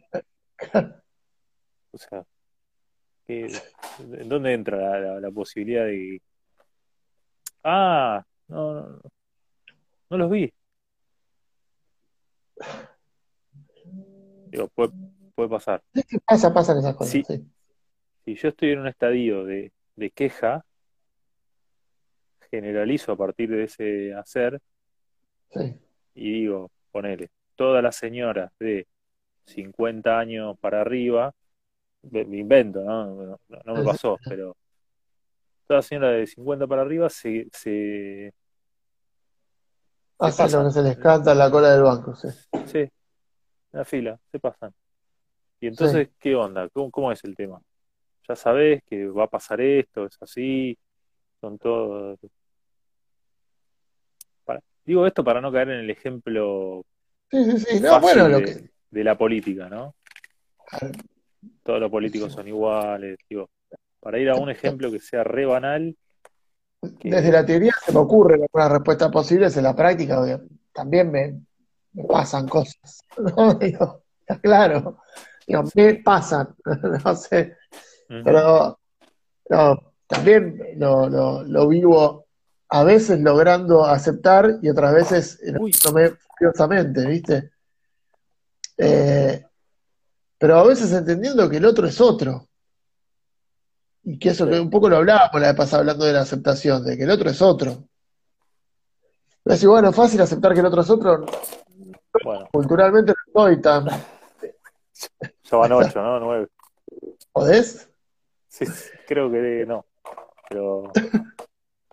[0.58, 0.96] claro.
[1.92, 2.26] O sea,
[3.28, 3.48] ¿qué-
[4.00, 6.20] ¿en dónde entra la, la- la posibilidad de...
[7.64, 9.02] Ah, no, no,
[10.10, 10.52] no, los vi.
[14.48, 14.92] Digo, puede,
[15.36, 15.84] puede pasar.
[15.94, 17.24] Sí, pasa, pasan esas cosas, sí.
[18.26, 20.66] Si yo estoy en un estadio de, de queja,
[22.56, 24.60] generalizo a partir de ese hacer
[25.52, 25.80] Sí,
[26.16, 28.88] y digo, ponele, todas las señoras de
[29.46, 31.34] 50 años para arriba,
[32.04, 33.38] me invento, ¿no?
[33.66, 34.56] No, me pasó, pero
[35.68, 38.34] todas las señoras de 50 para arriba se, se,
[40.20, 42.28] hacen lo que se les canta en la cola del banco, sí.
[42.66, 42.90] sí,
[43.72, 44.74] la fila, se pasan.
[45.60, 46.70] Y entonces, ¿qué onda?
[46.70, 47.62] ¿Cómo, cómo es el tema?
[48.28, 50.78] Ya sabés que va a pasar esto, es así,
[51.40, 52.20] son todos...
[54.86, 56.86] Digo esto para no caer en el ejemplo
[57.32, 57.80] Sí, sí, sí.
[57.82, 58.70] No, fácil bueno, lo de, que.
[58.92, 59.96] de la política, ¿no?
[61.64, 63.50] Todos los políticos son iguales, digo,
[64.00, 65.96] para ir a un ejemplo que sea re banal,
[67.00, 70.22] que- Desde la teoría se me ocurren algunas respuestas posibles, en la práctica
[70.72, 71.40] también me,
[71.94, 73.02] me pasan cosas.
[73.18, 73.56] ¿no?
[73.56, 74.04] Digo,
[74.42, 75.00] claro,
[75.48, 76.56] digo, me pasan,
[77.06, 77.58] no sé,
[78.08, 78.80] pero
[79.50, 82.25] no, también lo, lo, lo vivo
[82.70, 85.72] a veces logrando aceptar y otras veces Uy.
[85.72, 87.52] enojándome furiosamente, ¿viste?
[88.78, 89.46] Eh,
[90.38, 92.48] pero a veces entendiendo que el otro es otro.
[94.04, 96.84] Y que eso que un poco lo hablábamos la vez pasada hablando de la aceptación,
[96.84, 97.88] de que el otro es otro.
[99.44, 101.26] Pero decir, bueno, fácil aceptar que el otro es otro.
[102.24, 103.86] Bueno, Culturalmente no estoy tan.
[105.44, 106.20] ya van ocho, ¿no?
[106.20, 106.48] Nueve.
[107.32, 107.90] ¿Podés?
[108.48, 108.66] Sí,
[109.08, 109.86] creo que no.
[110.50, 110.92] Pero,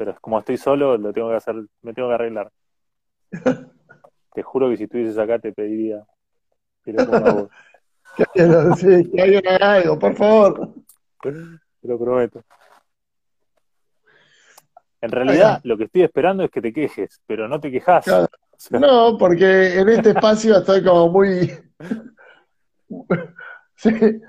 [0.05, 2.51] pero como estoy solo, lo tengo que hacer, me tengo que arreglar.
[4.35, 6.05] Te juro que si estuvieses acá te pediría
[6.85, 7.49] vos.
[8.35, 8.43] Que,
[8.77, 10.75] sí, que alguien haga algo, por favor.
[11.23, 12.45] Te lo prometo.
[15.01, 18.05] En realidad, lo que estoy esperando es que te quejes, pero no te quejas.
[18.05, 18.29] Claro.
[18.71, 21.51] No, porque en este espacio estoy como muy.
[23.77, 24.21] Sí,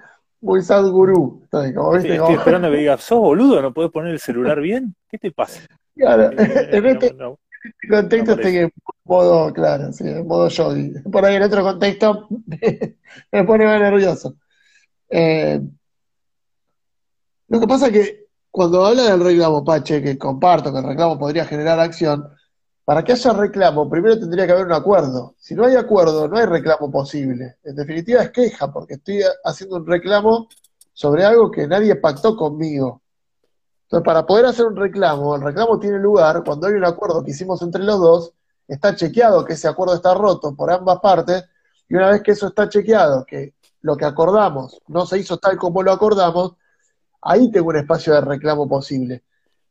[0.43, 1.41] muy Sadhguru.
[1.45, 2.13] Estoy, como, Estoy, ¿viste?
[2.13, 3.61] estoy Como- esperando que digas, ¿sos boludo?
[3.61, 4.95] ¿No podés poner el celular bien?
[5.09, 5.61] ¿Qué te pasa?
[5.95, 7.39] Claro, Eh, en este no, no.
[7.89, 8.71] contexto estoy en
[9.05, 10.91] modo, claro, sí, en modo yogi.
[11.11, 12.27] Por ahí en otro contexto
[13.31, 14.35] me pone más nervioso.
[15.09, 15.61] Eh,
[17.47, 21.17] lo que pasa es que cuando habla del reclamo, Pache, que comparto que el reclamo
[21.17, 22.27] podría generar acción,
[22.86, 25.36] para que haya reclamo, primero tendría que haber un acuerdo.
[25.38, 27.57] Si no hay acuerdo, no hay reclamo posible.
[27.63, 30.47] En definitiva es queja, porque estoy haciendo un reclamo
[30.91, 33.01] sobre algo que nadie pactó conmigo.
[33.84, 37.31] Entonces, para poder hacer un reclamo, el reclamo tiene lugar cuando hay un acuerdo que
[37.31, 38.34] hicimos entre los dos,
[38.67, 41.43] está chequeado que ese acuerdo está roto por ambas partes,
[41.88, 45.57] y una vez que eso está chequeado, que lo que acordamos no se hizo tal
[45.57, 46.55] como lo acordamos,
[47.21, 49.23] ahí tengo un espacio de reclamo posible.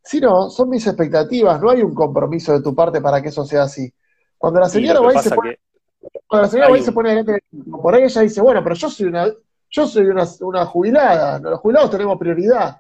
[0.05, 3.45] Si no, son mis expectativas, no hay un compromiso de tu parte para que eso
[3.45, 3.93] sea así.
[4.37, 5.59] Cuando la señora va se pone,
[6.27, 8.91] cuando la señora y se un- pone delante por ahí ella dice, bueno, pero yo
[8.91, 9.27] soy una,
[9.71, 12.79] yo soy una, una jubilada, los jubilados tenemos prioridad.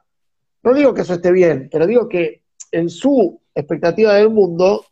[0.62, 2.42] No digo que eso esté bien, pero digo que
[2.72, 4.84] en su expectativa del mundo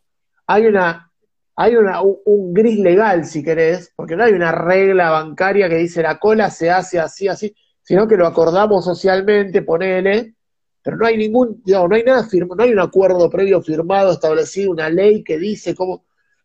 [0.47, 1.11] hay una,
[1.57, 5.77] hay una, un, un gris legal, si querés, porque no hay una regla bancaria que
[5.77, 10.35] dice la cola se hace así, así, sino que lo acordamos socialmente, ponele,
[10.83, 14.13] pero no hay ningún, digamos, no hay nada firmado, no hay un acuerdo previo firmado,
[14.13, 16.05] establecido, una ley que dice cómo,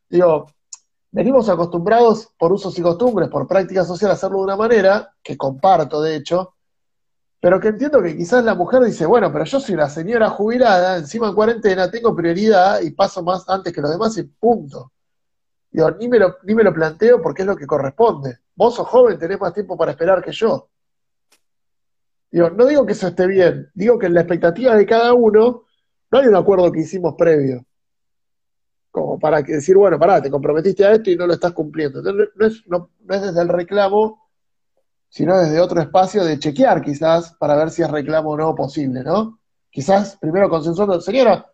[0.10, 0.48] digo,
[1.12, 5.38] venimos acostumbrados por usos y costumbres, por práctica social, a hacerlo de una manera, que
[5.38, 6.56] comparto de hecho,
[7.40, 10.98] pero que entiendo que quizás la mujer dice, bueno, pero yo soy una señora jubilada,
[10.98, 14.92] encima en cuarentena, tengo prioridad y paso más antes que los demás y punto.
[15.70, 18.40] Digo, ni me lo, ni me lo planteo porque es lo que corresponde.
[18.56, 20.70] Vos sos joven, tenés más tiempo para esperar que yo.
[22.36, 25.64] No digo que eso esté bien, digo que en la expectativa de cada uno
[26.12, 27.66] no hay un acuerdo que hicimos previo.
[28.92, 32.00] Como para decir, bueno, pará, te comprometiste a esto y no lo estás cumpliendo.
[32.00, 34.28] Entonces, no es, no es desde el reclamo,
[35.08, 39.02] sino desde otro espacio de chequear quizás para ver si es reclamo o no posible,
[39.02, 39.40] ¿no?
[39.70, 41.50] Quizás primero consensuando, señora,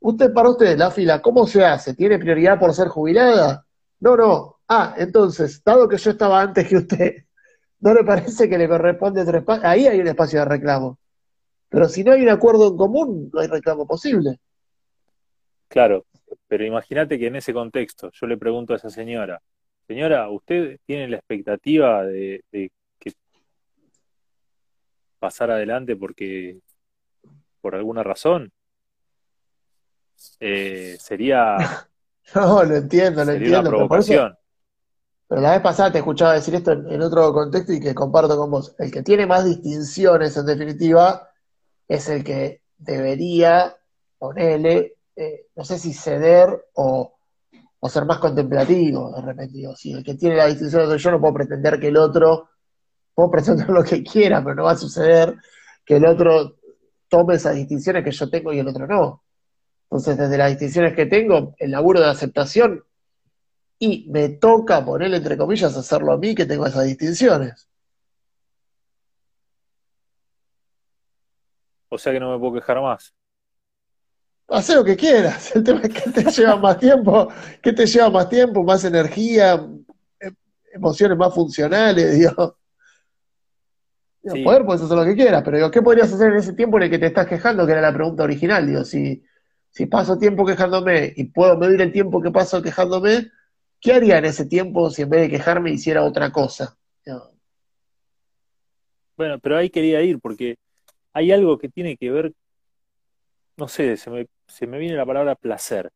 [0.00, 1.92] usted para usted, la fila, ¿cómo se hace?
[1.92, 3.66] ¿Tiene prioridad por ser jubilada?
[4.00, 4.60] No, no.
[4.68, 7.12] Ah, entonces, dado que yo estaba antes que usted,
[7.80, 9.68] ¿no le parece que le corresponde otro espacio?
[9.68, 10.98] Ahí hay un espacio de reclamo.
[11.68, 14.38] Pero si no hay un acuerdo en común, no hay reclamo posible.
[15.68, 16.06] Claro,
[16.46, 19.40] pero imagínate que en ese contexto yo le pregunto a esa señora,
[19.86, 23.12] señora, ¿usted tiene la expectativa de, de que
[25.18, 26.58] pasar adelante porque
[27.60, 28.50] por alguna razón?
[30.40, 31.56] Eh, sería,
[32.34, 33.70] No, lo entiendo, lo sería entiendo.
[33.70, 34.36] Provocación.
[35.28, 38.50] Pero la vez pasada te escuchaba decir esto en, otro contexto y que comparto con
[38.50, 38.74] vos.
[38.78, 41.28] El que tiene más distinciones, en definitiva,
[41.86, 43.76] es el que debería,
[44.18, 47.18] ponele, eh, no sé si ceder o,
[47.78, 49.58] o ser más contemplativo, de repente.
[49.76, 52.48] Si el que tiene la distinción soy yo, no puedo pretender que el otro,
[53.12, 55.36] puedo pretender lo que quiera, pero no va a suceder
[55.84, 56.56] que el otro
[57.06, 59.24] tome esas distinciones que yo tengo y el otro no.
[59.90, 62.82] Entonces, desde las distinciones que tengo, el laburo de aceptación,
[63.78, 67.68] y me toca ponerle entre comillas hacerlo a mí que tengo esas distinciones.
[71.88, 73.14] O sea que no me puedo quejar más.
[74.48, 75.54] Haz lo que quieras.
[75.54, 77.28] El tema es que te lleva más tiempo,
[77.62, 79.54] que te lleva más tiempo, más energía,
[80.20, 80.36] em-
[80.72, 82.56] emociones más funcionales, digo.
[84.22, 84.42] Digo, Sí.
[84.42, 86.84] poder puedes hacer lo que quieras, pero digo, ¿qué podrías hacer en ese tiempo en
[86.84, 87.64] el que te estás quejando?
[87.64, 88.66] Que era la pregunta original.
[88.66, 89.22] Digo, si,
[89.70, 93.30] si paso tiempo quejándome y puedo medir el tiempo que paso quejándome,
[93.80, 96.76] ¿qué haría en ese tiempo si en vez de quejarme hiciera otra cosa?
[99.16, 100.56] Bueno, pero ahí quería ir porque
[101.12, 102.32] hay algo que tiene que ver,
[103.56, 105.90] no sé, se me, se me viene la palabra placer.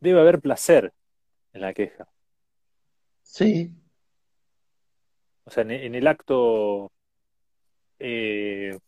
[0.00, 0.92] Debe haber placer
[1.52, 2.08] en la queja.
[3.22, 3.74] sí,
[5.46, 6.90] O sea, en, en el acto
[7.98, 8.78] eh,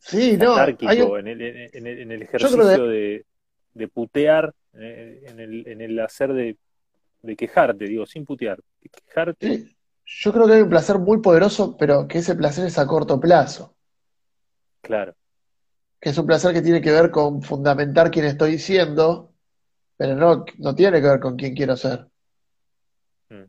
[0.00, 3.24] sí, no, catárquico, hay un- en el, en el- en el creo ejercicio de,
[3.74, 6.56] de putear, eh, en el, en el hacer de,
[7.22, 8.60] de quejarte, digo, sin putear,
[8.90, 12.86] quejarte, Yo creo que hay un placer muy poderoso, pero que ese placer es a
[12.86, 13.74] corto plazo,
[14.80, 15.14] claro.
[16.00, 19.32] que es un placer que tiene que ver con fundamentar quién estoy siendo,
[19.96, 22.06] pero no, no tiene que ver con quién quiero ser.
[23.30, 23.44] Mm.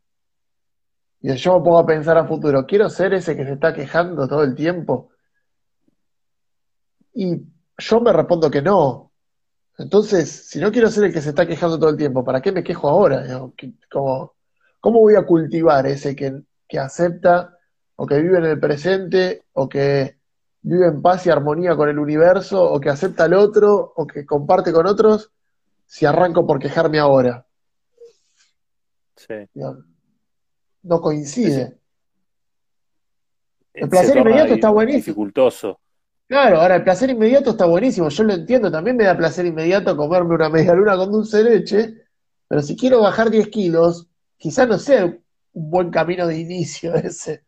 [1.21, 4.27] Y yo me pongo a pensar a futuro, ¿quiero ser ese que se está quejando
[4.27, 5.09] todo el tiempo?
[7.13, 7.41] Y
[7.77, 9.04] yo me respondo que no.
[9.77, 12.51] Entonces, si no quiero ser el que se está quejando todo el tiempo, ¿para qué
[12.51, 13.25] me quejo ahora?
[13.91, 14.33] Como-
[14.79, 17.57] ¿Cómo voy a cultivar ese que, que acepta
[17.95, 20.19] o que vive en el presente o que
[20.61, 24.25] vive en paz y armonía con el universo o que acepta al otro o que
[24.25, 25.31] comparte con otros
[25.85, 27.45] si arranco por quejarme ahora?
[29.15, 29.33] Sí.
[30.83, 31.77] No coincide.
[33.73, 34.99] El placer inmediato di- está buenísimo.
[34.99, 35.79] dificultoso.
[36.27, 39.95] Claro, ahora el placer inmediato está buenísimo, yo lo entiendo, también me da placer inmediato
[39.95, 41.93] comerme una media luna con dulce de leche,
[42.47, 44.07] pero si quiero bajar 10 kilos,
[44.37, 45.21] quizás no sea un
[45.53, 47.45] buen camino de inicio ese.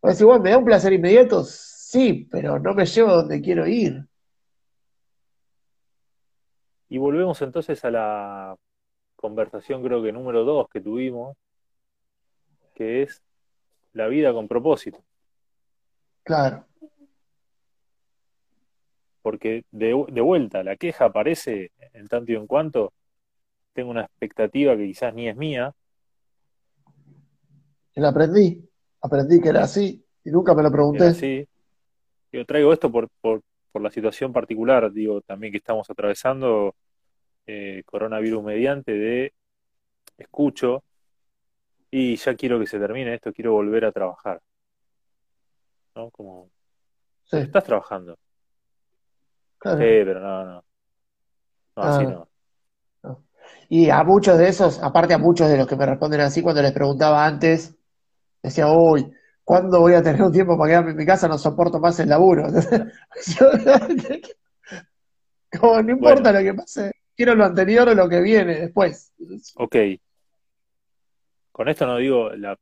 [0.00, 1.42] Pues igual, ¿me da un placer inmediato?
[1.44, 4.06] Sí, pero no me lleva a donde quiero ir.
[6.88, 8.56] Y volvemos entonces a la
[9.16, 11.36] conversación, creo que número dos que tuvimos,
[12.74, 13.22] que es
[13.92, 15.02] la vida con propósito.
[16.24, 16.66] Claro,
[19.30, 22.92] Porque de, de vuelta, la queja aparece en tanto y en cuanto
[23.72, 25.72] tengo una expectativa que quizás ni es mía,
[27.94, 28.68] y lo aprendí,
[29.00, 31.04] aprendí que era así y nunca me lo pregunté.
[31.04, 31.46] así.
[32.32, 36.74] Yo traigo esto por, por, por la situación particular, digo, también que estamos atravesando,
[37.46, 39.32] eh, coronavirus mediante, de
[40.18, 40.82] escucho
[41.88, 44.40] y ya quiero que se termine esto, quiero volver a trabajar.
[45.94, 46.10] ¿No?
[46.10, 46.50] Como,
[47.30, 48.18] Sí, estás trabajando.
[49.60, 49.78] Claro.
[49.78, 50.64] Sí, pero no, no.
[51.76, 52.10] No, así Ah.
[52.10, 52.26] no.
[53.68, 56.60] Y a muchos de esos, aparte a muchos de los que me responden así cuando
[56.60, 57.76] les preguntaba antes,
[58.42, 59.08] decía, uy,
[59.44, 61.28] ¿cuándo voy a tener un tiempo para quedarme en mi casa?
[61.28, 62.48] No soporto más el laburo.
[65.60, 69.12] Como no importa lo que pase, quiero lo anterior o lo que viene después.
[69.56, 69.76] Ok.
[71.52, 72.56] Con esto no digo la,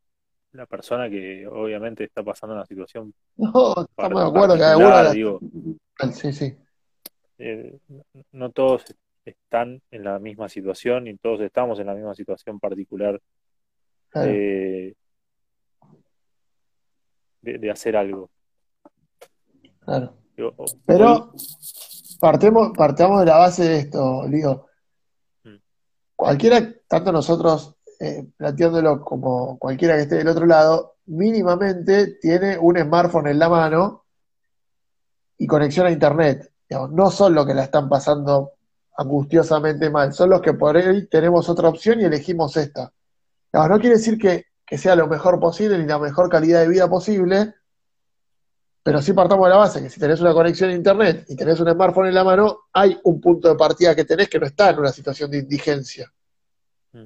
[0.53, 5.11] la persona que obviamente está pasando una situación No, estamos de acuerdo, cada uno.
[5.13, 5.41] digo,
[6.13, 6.57] Sí, sí,
[7.39, 7.79] eh,
[8.33, 8.85] no todos
[9.25, 13.21] están en la misma situación y todos estamos en la misma situación particular
[14.11, 14.29] claro.
[14.29, 14.97] de,
[17.43, 18.31] de, de hacer algo.
[19.81, 20.15] claro.
[20.37, 20.55] Digo,
[20.87, 21.41] Pero hoy-
[22.21, 24.67] partemos, partamos de la base de esto, Lío.
[25.43, 25.57] Mm.
[26.15, 32.79] Cualquiera, tanto nosotros eh, planteándolo como cualquiera que esté del otro lado, mínimamente tiene un
[32.79, 34.05] smartphone en la mano
[35.39, 36.53] y conexión a internet.
[36.71, 38.53] No son los que la están pasando
[38.97, 42.93] angustiosamente mal, son los que por ahí tenemos otra opción y elegimos esta.
[43.53, 46.89] No quiere decir que, que sea lo mejor posible ni la mejor calidad de vida
[46.89, 47.55] posible,
[48.83, 51.61] pero sí partamos de la base que si tenés una conexión a internet y tenés
[51.61, 54.71] un smartphone en la mano, hay un punto de partida que tenés que no está
[54.71, 56.13] en una situación de indigencia.
[56.93, 57.05] Mm.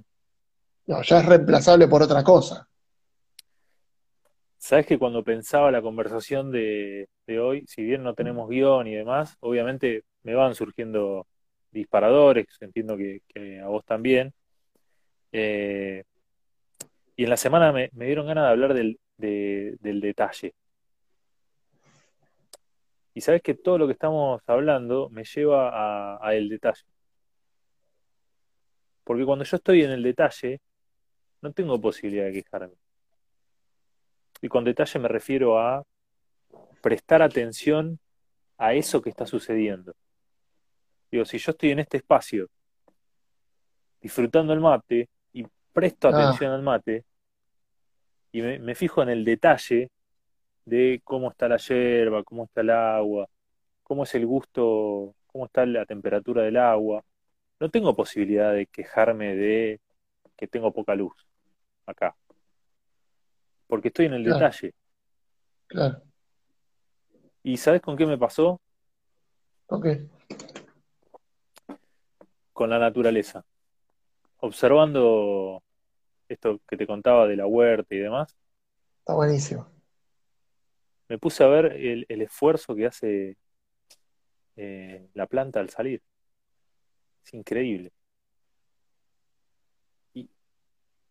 [0.87, 2.69] No, ya es reemplazable por otra cosa.
[4.59, 8.95] Sabes que cuando pensaba la conversación de, de hoy, si bien no tenemos guion y
[8.95, 11.27] demás, obviamente me van surgiendo
[11.71, 14.33] disparadores, entiendo que, que a vos también.
[15.33, 16.05] Eh,
[17.17, 20.55] y en la semana me, me dieron ganas de hablar del, de- del detalle.
[23.15, 25.69] Y sabes que todo lo que estamos hablando me lleva
[26.17, 26.83] a, a el detalle.
[29.05, 30.61] Porque cuando yo estoy en el detalle,
[31.43, 32.75] no tengo posibilidad de quejarme.
[34.41, 35.83] Y con detalle me refiero a
[36.83, 37.99] prestar atención
[38.59, 39.95] a eso que está sucediendo.
[41.11, 42.49] Digo, si yo estoy en este espacio
[44.01, 46.11] disfrutando el mate y presto Ah.
[46.11, 47.05] atención al mate
[48.33, 49.91] y me, me fijo en el detalle
[50.65, 53.29] de cómo está la yerba, cómo está el agua,
[53.83, 57.05] cómo es el gusto, cómo está la temperatura del agua,
[57.61, 59.81] no tengo posibilidad de quejarme de
[60.37, 61.15] que tengo poca luz
[61.87, 62.17] acá.
[63.67, 64.39] Porque estoy en el Claro.
[64.39, 64.75] detalle.
[65.67, 66.03] Claro.
[67.43, 68.61] ¿Y sabes con qué me pasó?
[69.67, 69.87] Ok.
[72.53, 73.45] Con la naturaleza.
[74.39, 75.63] Observando
[76.29, 78.37] esto que te contaba de la huerta y demás,
[79.01, 79.67] Está buenísimo.
[81.09, 83.37] me puse a ver el, el esfuerzo que hace
[84.57, 86.01] eh, la planta al salir.
[87.25, 87.93] Es increíble.
[90.15, 90.29] Y,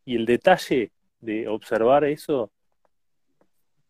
[0.05, 2.51] y el detalle de observar eso,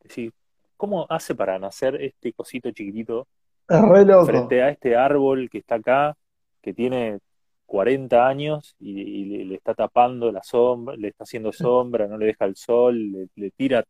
[0.03, 0.33] decir,
[0.81, 3.27] ¿cómo hace para nacer este cosito chiquitito
[3.69, 4.25] Es re loco.
[4.25, 6.17] frente a este árbol que está acá,
[6.59, 7.19] que tiene
[7.67, 12.17] 40 años y, y le, le está tapando la sombra, le está haciendo sombra, no
[12.17, 13.83] le deja el sol, le, le tira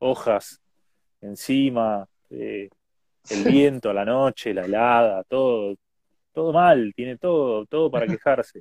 [0.00, 0.60] hojas
[1.22, 2.68] encima, eh,
[3.30, 5.74] el viento la noche, la helada, todo,
[6.30, 8.60] todo mal, tiene todo, todo para quejarse,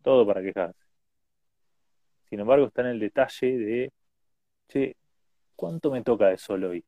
[0.00, 0.78] todo para quejarse.
[2.30, 3.92] Sin embargo, está en el detalle de,
[4.68, 4.94] che,
[5.56, 6.84] ¿cuánto me toca de sol hoy?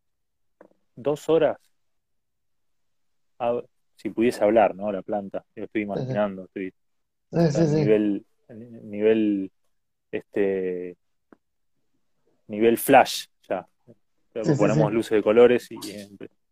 [0.95, 1.59] ¿Dos horas?
[3.39, 3.61] Ah,
[3.97, 4.91] si pudiese hablar, ¿no?
[4.93, 6.73] La planta, yo estoy imaginando, estoy
[7.31, 7.77] Sí, sí, a sí.
[7.77, 9.53] nivel, nivel,
[10.11, 10.97] este,
[12.49, 13.67] nivel flash, ya.
[14.33, 15.79] Ponemos luces de colores y,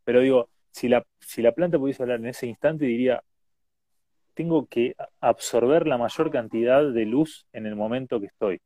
[0.05, 3.23] pero digo, si la, si la planta pudiese hablar en ese instante, diría,
[4.35, 8.61] tengo que absorber la mayor cantidad de luz en el momento que estoy.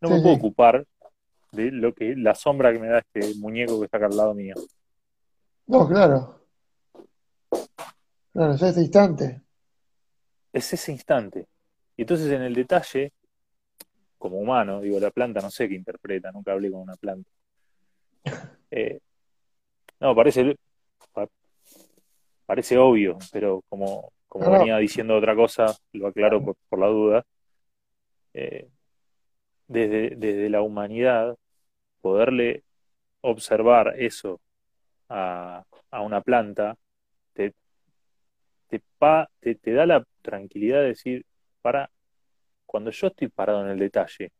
[0.00, 0.84] no me puedo ocupar
[1.52, 4.34] de lo que la sombra que me da este muñeco que está acá al lado
[4.34, 4.54] mío.
[5.66, 6.40] No, claro.
[8.32, 9.42] Claro, es ese instante.
[10.52, 11.46] Es ese instante.
[11.96, 13.12] Y entonces en el detalle,
[14.18, 17.30] como humano, digo, la planta no sé qué interpreta, nunca hablé con una planta.
[18.72, 19.00] Eh,
[19.98, 20.56] no, parece,
[21.12, 21.26] pa-
[22.46, 24.58] parece obvio, pero como, como No, no.
[24.58, 27.24] venía diciendo otra cosa, lo aclaro por, por la duda.
[28.32, 28.68] Eh,
[29.70, 31.36] desde, desde la humanidad,
[32.02, 32.64] poderle
[33.22, 34.40] observar eso
[35.08, 36.76] a, a una planta,
[37.34, 37.54] te,
[38.68, 41.24] te, pa- te, te da la tranquilidad de decir,
[41.62, 41.90] para,
[42.66, 44.30] cuando yo estoy parado en el detalle,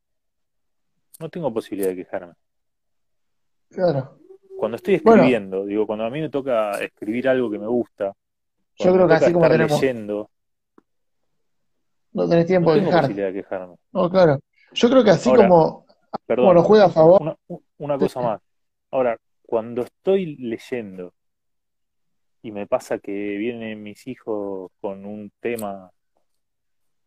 [1.20, 2.34] no tengo posibilidad de quejarme.
[3.70, 4.18] Claro.
[4.58, 5.22] Cuando estoy Bueno.
[5.22, 8.12] escribiendo, digo, cuando a mí me toca escribir algo que me gusta,
[8.78, 10.30] Yo creo que así como estar tenemos, leyendo,
[12.12, 13.02] no tenés no tiempo de tengo quejar.
[13.02, 13.76] posibilidad de quejarme.
[13.92, 14.40] No, claro.
[14.72, 17.36] Yo creo que así Ahora, como, como Perdón, nos juega a favor, una,
[17.78, 18.40] una cosa más.
[18.90, 21.12] Ahora, cuando estoy leyendo
[22.42, 25.90] y me pasa que vienen mis hijos con un tema,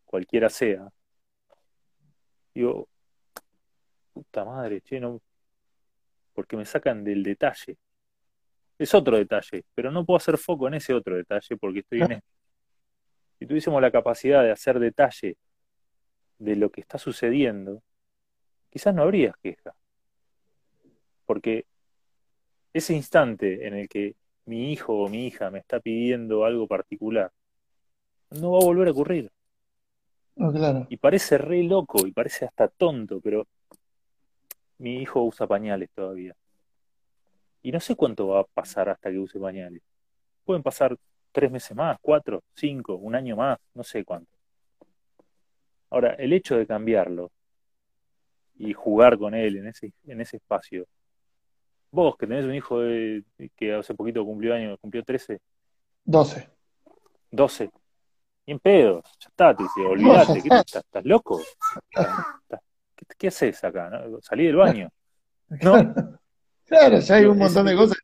[0.05, 0.88] cualquiera sea,
[2.53, 2.88] digo,
[4.14, 5.22] puta madre, che, no,
[6.34, 7.78] porque me sacan del detalle.
[8.78, 12.11] Es otro detalle, pero no puedo hacer foco en ese otro detalle porque estoy en
[12.11, 12.28] este.
[13.39, 15.38] Si tuviésemos la capacidad de hacer detalle
[16.44, 17.82] de lo que está sucediendo,
[18.70, 19.74] quizás no habría queja.
[21.26, 21.66] Porque
[22.74, 24.16] ese instante en el que
[24.46, 27.32] mi hijo o mi hija me está pidiendo algo particular,
[28.32, 29.32] no va a volver a ocurrir.
[30.36, 30.88] no, claro.
[30.89, 33.48] Y parece re loco y parece hasta tonto, pero
[34.78, 36.36] mi hijo usa pañales todavía.
[37.64, 39.82] Y no sé cuánto va a pasar hasta que use pañales.
[40.46, 40.98] Pueden pasar
[41.32, 44.32] tres meses más, cuatro, cinco, un año más, no sé cuánto.
[45.94, 47.32] Ahora, el hecho de cambiarlo
[48.56, 50.88] y jugar con él en ese, en ese espacio,
[51.91, 53.24] vos que tenés un hijo de-
[53.56, 55.39] que hace poquito cumplió años, cumplió 13,
[56.04, 56.50] 12.
[57.30, 57.70] 12,
[58.48, 61.39] y en pedo, ya está, te dice, olvídate, ¿qué estás, estás loco?
[61.91, 62.60] ¿Estás-
[62.96, 63.91] ¿Qué, qué haces acá?
[63.91, 64.20] no?
[64.22, 64.89] Salí del baño.
[65.62, 65.94] No,
[66.66, 67.98] Claro, ya hay un montón de cosas.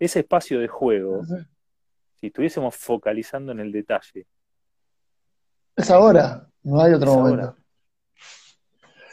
[0.00, 1.24] ese espacio de juego,
[2.16, 4.26] si estuviésemos focalizando en el detalle,
[5.78, 7.40] Es ahora, no hay otro Es momento.
[7.46, 7.56] ahora.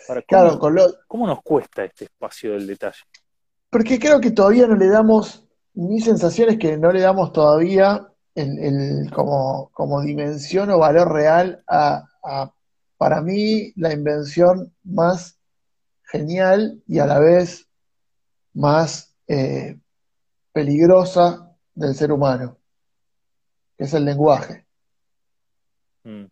[0.09, 2.99] ahora, ¿cómo, Claro, con lo, cómo nos cuesta este espacio del detalle?
[3.70, 8.07] porque creo que todavía no le damos, mi sensación es que no le damos todavía
[8.34, 12.51] el, el- como, como dimensión o valor real a, a,
[12.97, 15.38] para mí, la invención más
[16.03, 17.68] genial y a la vez
[18.53, 19.78] más eh,
[20.53, 22.57] peligrosa del ser humano,
[23.78, 24.66] que es el lenguaje.
[26.05, 26.26] Mm,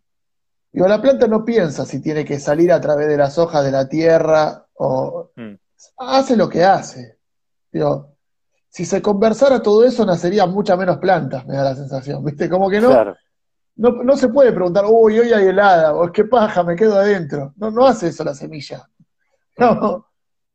[0.74, 3.70] Digo, la planta no piensa si tiene que salir a través de las hojas de
[3.70, 5.54] la tierra o mm,
[5.98, 7.20] hace lo que hace.
[7.70, 8.16] Digo,
[8.68, 12.50] si se conversara todo eso, nacerían muchas menos plantas, me da la sensación, ¿viste?
[12.50, 13.14] Como que no, claro,
[13.76, 17.52] no, no se puede preguntar, uy, hoy hay helada, o qué paja, me quedo adentro.
[17.54, 18.88] No, no hace eso la semilla.
[19.56, 20.08] No,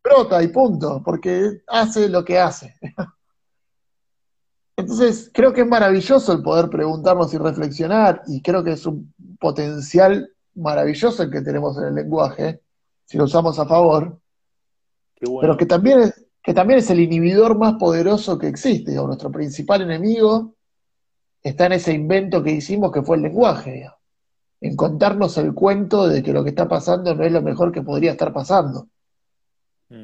[0.03, 2.76] brota y punto, porque hace lo que hace.
[4.76, 9.13] Entonces, creo que es maravilloso el poder preguntarnos y reflexionar, y creo que es un
[9.39, 12.61] potencial maravilloso el que tenemos en el lenguaje,
[13.05, 14.19] si lo usamos a favor,
[15.15, 15.41] qué bueno.
[15.41, 18.91] pero que también es, que también es el inhibidor más poderoso que existe.
[18.91, 20.55] Digo, nuestro principal enemigo
[21.41, 23.99] está en ese invento que hicimos que fue el lenguaje, digamos.
[24.61, 27.81] en contarnos el cuento de que lo que está pasando no es lo mejor que
[27.81, 28.89] podría estar pasando.
[29.87, 30.03] Mm.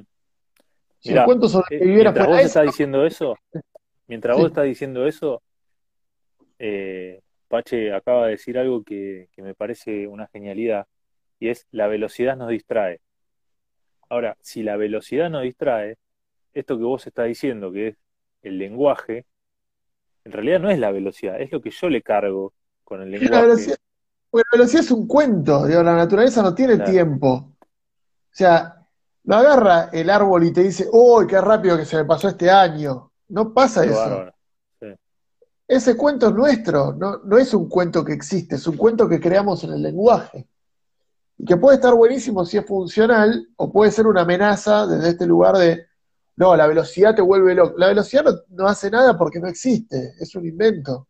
[0.99, 3.36] Si Mirá, el cuento Eh, sobreviviera mientras fuera vos eso, estás diciendo eso,
[4.07, 4.41] mientras Sí.
[4.41, 5.41] vos estás diciendo eso,
[6.57, 10.88] eh, Pache acaba de decir algo que, que me parece una genialidad,
[11.39, 13.02] y es la velocidad nos distrae.
[14.10, 15.98] Ahora, si la velocidad nos distrae,
[16.54, 17.98] esto que vos estás diciendo, que es
[18.43, 19.26] el lenguaje,
[20.26, 23.20] en realidad no es la velocidad, es lo que yo le cargo con el la
[23.20, 23.48] lenguaje.
[23.48, 23.78] velocidad,
[24.30, 26.91] porque la velocidad es un cuento, digo, la naturaleza no tiene Claro.
[26.91, 27.30] tiempo.
[27.32, 27.56] O
[28.38, 28.88] sea,
[29.24, 32.50] no agarra el árbol y te dice, uy, qué rápido que se me pasó este
[32.52, 33.12] año.
[33.30, 33.93] No pasa Qué eso.
[33.93, 34.34] bárbaro.
[35.68, 39.20] Ese cuento es nuestro, no, no es un cuento que existe, es un cuento que
[39.20, 40.47] creamos en el lenguaje.
[41.38, 45.26] Y que puede estar buenísimo si es funcional, o puede ser una amenaza desde este
[45.26, 45.86] lugar de,
[46.38, 47.74] no, la velocidad te vuelve loco.
[47.78, 51.07] La velocidad no, no hace nada porque no existe, es un invento.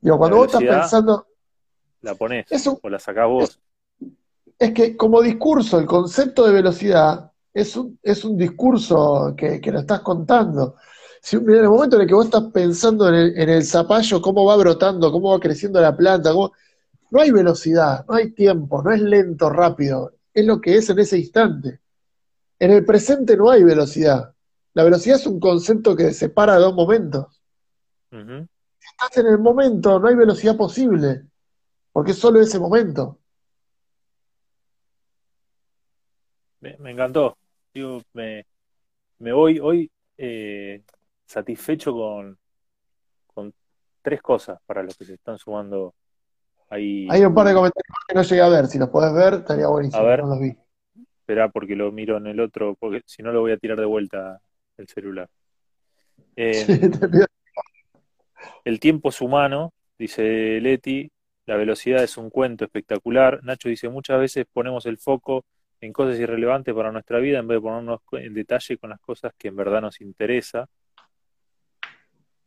[0.00, 1.26] Digo, cuando vos estás pensando,
[2.02, 3.60] La ponés un- o la sacás vos.
[4.58, 9.72] es que como discurso, el concepto de velocidad es un, es un discurso que, que
[9.72, 10.76] lo estás contando.
[11.22, 14.20] Si, en el momento en el que vos estás pensando en el, en el zapallo,
[14.22, 16.52] cómo va brotando, cómo va creciendo la planta, cómo-
[17.10, 20.12] no hay velocidad, no hay tiempo, no es lento, rápido.
[20.34, 21.80] es lo que es en ese instante.
[22.60, 24.34] En el presente no hay velocidad.
[24.74, 27.42] La velocidad es un concepto que separa dos momentos.
[28.80, 31.26] Si estás en el momento, no hay velocidad posible,
[31.92, 33.18] porque es solo ese momento.
[36.60, 37.36] Me, me encantó.
[37.74, 38.44] Digo, me,
[39.18, 40.82] me voy hoy eh,
[41.28, 42.38] satisfecho con,
[43.26, 43.52] con
[44.00, 45.94] tres cosas para los que se están sumando
[46.70, 47.06] ahí.
[47.10, 48.66] Hay un par de comentarios que no llegué a ver.
[48.66, 50.02] Si los podés ver, estaría buenísimo.
[50.02, 50.22] A ver.
[50.22, 50.56] No los vi.
[51.20, 53.84] Esperá porque lo miro en el otro, porque si no lo voy a tirar de
[53.84, 54.40] vuelta
[54.78, 55.28] el celular.
[56.34, 56.80] Eh, Sí,
[58.64, 61.10] El tiempo es humano, dice Leti,
[61.44, 63.40] la velocidad es un cuento espectacular.
[63.42, 65.44] Nacho dice, muchas veces ponemos el foco
[65.80, 69.32] en cosas irrelevantes para nuestra vida en vez de ponernos en detalle con las cosas
[69.36, 70.68] que en verdad nos interesa.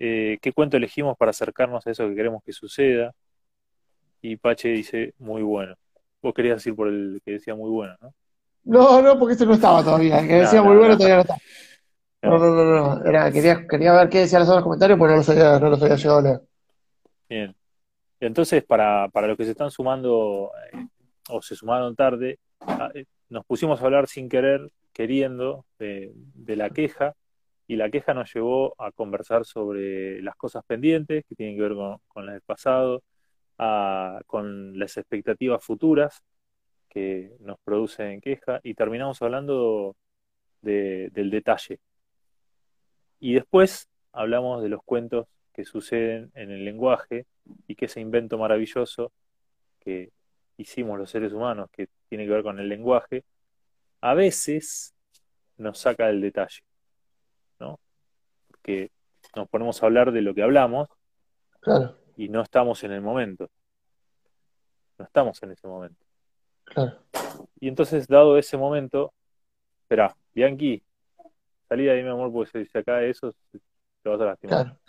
[0.04, 3.14] Eh, ¿qué cuento elegimos para acercarnos a eso que queremos que suceda?
[4.20, 5.76] Y Pache dice, muy bueno.
[6.24, 8.14] Vos querías decir por el que decía muy bueno, ¿no?
[8.64, 10.18] No, no, porque ese no estaba todavía.
[10.20, 10.97] El que decía no, muy bueno no.
[10.97, 11.38] todavía no está.
[12.24, 13.06] No, no, no, no.
[13.06, 15.84] Era, quería, quería ver qué decían los otros comentarios, pero no los había, no los
[15.84, 16.41] había llegado a leer.
[17.30, 17.56] Bien.
[18.20, 20.88] Entonces, para, para los que se están sumando eh,
[21.30, 26.56] o se sumaron tarde, ah, eh, nos pusimos a hablar sin querer, queriendo, de, de
[26.56, 27.14] la queja,
[27.72, 31.74] y la queja nos llevó a conversar sobre las cosas pendientes, que tienen que ver
[32.09, 33.01] con, las del pasado,
[34.26, 36.22] con las expectativas futuras
[36.89, 39.95] que nos producen queja, y terminamos hablando
[40.61, 41.80] de- del detalle.
[43.22, 47.26] Y después hablamos de los cuentos que suceden en el lenguaje
[47.67, 49.13] y que ese invento maravilloso
[49.80, 50.11] que
[50.57, 53.24] hicimos los seres humanos, que tiene que ver con el lenguaje,
[54.01, 54.93] a veces
[55.55, 56.63] nos saca del detalle.
[58.62, 58.91] Porque
[59.36, 60.88] nos ponemos a hablar de lo que hablamos
[61.62, 63.49] Claro, y no estamos en el momento.
[64.97, 66.03] No estamos en ese momento.
[66.66, 67.03] claro.
[67.59, 69.14] Y entonces, dado ese momento,
[69.82, 70.84] espera, Bianchi,
[71.68, 74.64] salí de ahí, mi amor, porque si acá eso, te vas a lastimar.
[74.66, 74.80] Claro.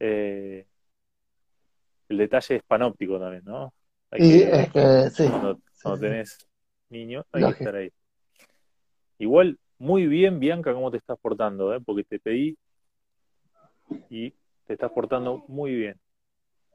[0.00, 0.66] Eh,
[2.08, 3.72] el detalle es panóptico también, ¿no?
[4.10, 5.28] Hay Y que- es que, sí.
[5.28, 6.00] cuando, cuando sí.
[6.02, 6.38] tenés
[6.90, 7.58] niños, hay Lógico.
[7.58, 7.92] que estar ahí.
[9.18, 11.80] Igual, muy bien, Bianca, cómo te estás portando, ¿eh?
[11.84, 12.56] Porque te pedí
[14.08, 14.30] y
[14.66, 16.00] te estás portando muy bien,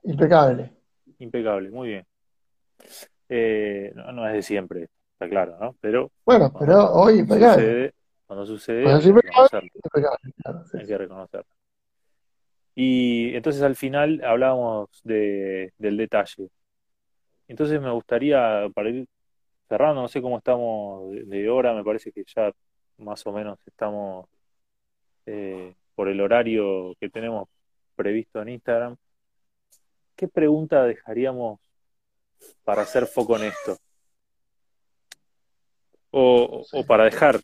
[0.04, 0.72] Impecable.
[1.20, 2.06] impecable, muy bien.
[3.30, 5.76] Eh, no, no es de siempre, está claro, ¿no?
[5.82, 7.64] Pero Bueno, pero hoy impecable.
[7.64, 7.94] sucede,
[8.26, 9.70] cuando sucede, Cuando hay que impecable, reconocerlo.
[9.76, 11.52] impecable, claro, sí, hay que reconocerlo.
[12.76, 16.50] Y entonces al final hablábamos de, del detalle.
[17.48, 19.08] Entonces me gustaría, para ir
[19.70, 22.52] cerrando, no sé cómo estamos de, de hora, me parece que ya
[23.00, 24.28] más o menos estamos
[25.26, 27.50] eh, por el horario que tenemos
[27.96, 28.96] previsto en Instagram.
[30.16, 31.60] ¿Qué pregunta dejaríamos
[32.64, 33.78] para hacer foco en esto?
[36.12, 37.40] O, o para dejar,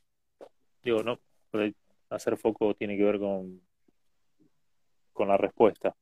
[0.83, 1.19] digo, no,
[2.09, 3.61] hacer foco tiene que ver con,
[5.13, 5.95] con la respuesta.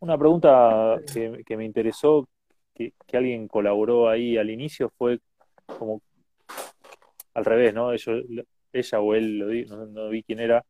[0.00, 2.28] Una pregunta que, que me interesó,
[2.74, 5.18] que, que alguien colaboró ahí al inicio, fue
[5.76, 6.02] como
[7.34, 7.92] al revés, ¿no?
[7.92, 8.24] Ellos-
[8.72, 10.64] ella o él, lo di- no, no vi quién era,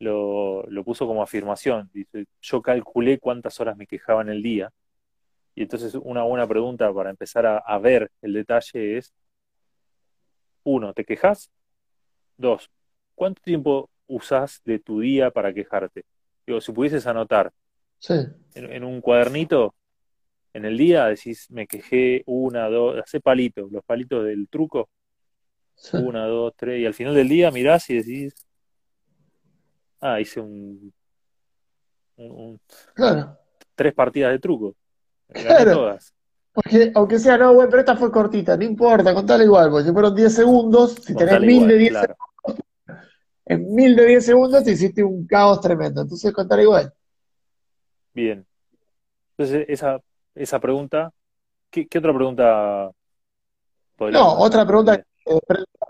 [0.00, 1.90] lo, lo puso como afirmación.
[1.92, 4.70] Dice, yo calculé cuántas horas me quejaba en el día.
[5.54, 9.14] Y entonces una buena pregunta para empezar a, a ver el detalle es,
[10.64, 11.50] uno, ¿te quejas?
[12.36, 12.70] Dos,
[13.14, 16.04] ¿cuánto tiempo usás de tu día para quejarte?
[16.46, 17.52] Digo, si pudieses anotar
[17.98, 18.14] Sí,
[18.54, 19.74] en, en un cuadernito,
[20.54, 24.88] en el día decís, me quejé una, dos, hacé palitos, los palitos del truco,
[25.74, 25.98] sí.
[25.98, 28.34] una, dos, tres, y al final del día mirás y decís,
[30.00, 30.92] ah, hice un,
[32.16, 32.60] un- un-
[32.94, 33.36] Claro.
[33.74, 34.74] tres partidas de truco,
[35.28, 35.72] Claro.
[35.72, 36.14] todas.
[36.52, 39.92] Porque, aunque sea, no, bueno, pero esta fue cortita, no importa, contala igual, porque si
[39.92, 42.16] fueron 10 segundos, si tenés Contale mil igual, de 10 claro.
[43.46, 46.02] en mil de 10 segundos te hiciste un caos tremendo.
[46.02, 46.92] Entonces, contala igual.
[48.14, 48.46] Bien.
[49.36, 50.00] Entonces, esa,
[50.34, 51.12] esa pregunta,
[51.70, 52.90] ¿qué, qué otra pregunta
[53.98, 55.40] No, otra pregunta que eh,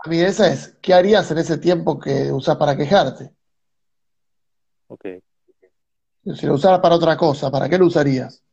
[0.03, 3.31] a mí esa es, ¿qué harías en ese tiempo que usás para quejarte?
[4.87, 5.05] Ok.
[6.35, 8.43] Si lo usaras para otra cosa, ¿para qué lo usarías?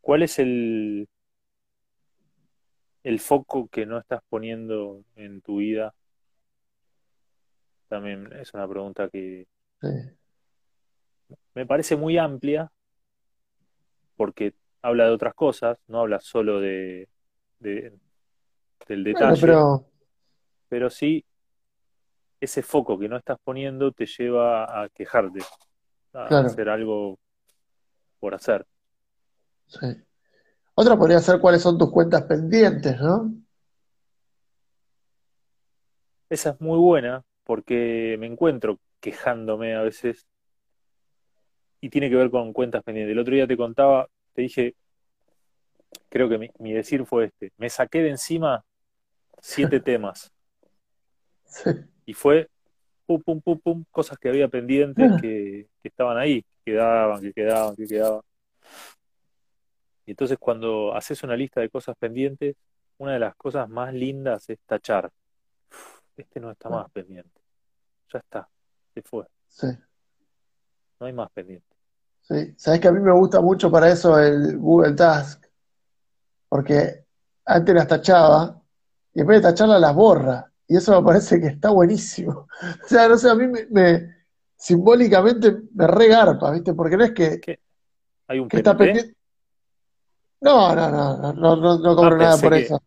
[0.00, 1.08] ¿Cuál es el,
[3.04, 5.94] el foco que no estás poniendo en tu vida?
[7.88, 9.46] También es una pregunta que
[9.80, 9.88] Sí,
[11.54, 12.70] me parece muy amplia
[14.16, 17.08] porque habla de otras cosas, no habla solo de,
[17.60, 17.98] de-
[18.88, 19.86] del Bueno, detalle, pero
[20.68, 21.24] pero sí
[22.40, 25.40] ese foco que no estás poniendo te lleva a quejarte.
[26.14, 26.48] a Claro.
[26.48, 27.18] hacer algo
[28.20, 28.66] por hacer.
[29.66, 29.86] Sí.
[30.74, 33.32] Otra podría ser cuáles son tus cuentas pendientes, ¿no?
[36.30, 40.26] Esa es muy buena porque me encuentro quejándome a veces
[41.82, 43.12] y tiene que ver con cuentas pendientes.
[43.12, 44.74] El otro día te contaba, te dije,
[46.08, 48.64] creo que mi, mi decir fue este, me saqué de encima
[49.40, 50.32] siete temas
[51.44, 51.70] Sí.
[52.06, 52.48] y fue
[53.04, 57.32] pum, pum, pum, pum, cosas que había pendientes que, que estaban ahí, que quedaban, que
[57.34, 58.22] quedaban, que quedaban.
[60.06, 62.56] Y entonces cuando haces una lista de cosas pendientes,
[62.98, 65.10] una de las cosas más lindas es tachar.
[65.70, 67.40] Uf, Este no está más pendiente.
[68.12, 68.48] Ya está,
[68.94, 69.26] se fue.
[69.48, 69.66] Sí.
[71.00, 71.71] No hay más pendiente.
[72.22, 72.54] Sí.
[72.56, 75.44] Sabes que a mí me gusta mucho para eso el Google Task,
[76.48, 77.04] porque
[77.44, 78.60] antes las tachaba
[79.14, 80.48] y en vez de tacharlas las borra.
[80.68, 82.46] Y eso me parece que está buenísimo.
[82.84, 84.14] O sea, no sé, a mí me, me-
[84.56, 86.72] simbólicamente me regarpa, ¿viste?
[86.74, 87.58] Porque no es que, ¿Qué?
[88.28, 89.16] ¿Hay un que está pendiente.
[90.40, 92.80] No, no, no, no, no, no, no cobro Ah, nada por que- eso.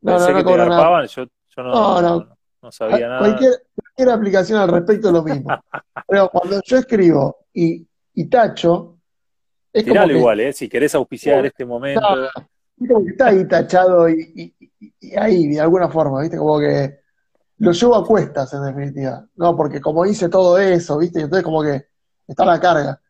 [0.00, 1.06] No, no, no cobro nada.
[1.06, 2.20] yo, yo no, No, no.
[2.20, 3.18] no- no sabía Ah, nada.
[3.20, 5.48] Cualquier, cualquier aplicación al respecto es lo mismo.
[6.08, 7.86] Pero cuando yo escribo y,
[8.20, 8.98] y tacho,
[9.72, 10.52] es como Tiralo que, igual, ¿eh?
[10.52, 12.00] Si querés auspiciar este momento,
[13.06, 16.36] está ahí tachado y, y- y- y ahí, de alguna forma, ¿viste?
[16.36, 16.98] Como que
[17.58, 19.24] lo llevo a cuestas, en definitiva.
[19.36, 21.20] No, porque como hice todo eso, ¿viste?
[21.20, 21.86] Y entonces como que
[22.26, 23.00] está la carga.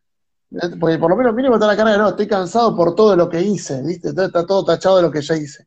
[0.81, 3.41] Porque por lo menos mínimo está la carga, no, estoy cansado por todo lo que
[3.41, 4.09] hice, ¿viste?
[4.09, 5.67] Entonces está todo tachado de lo que ya hice.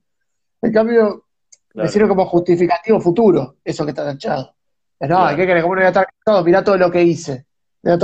[0.62, 1.26] En cambio,
[1.74, 1.90] me Claro.
[1.90, 4.56] sirve como justificativo futuro, eso que está tachado.
[5.00, 5.38] Es, no, Claro.
[5.38, 5.64] ¿qué querés?
[5.64, 6.44] ¿Cómo no voy a estar cansado?
[6.46, 7.46] Mirá todo lo que hice.
[7.84, 8.00] Las-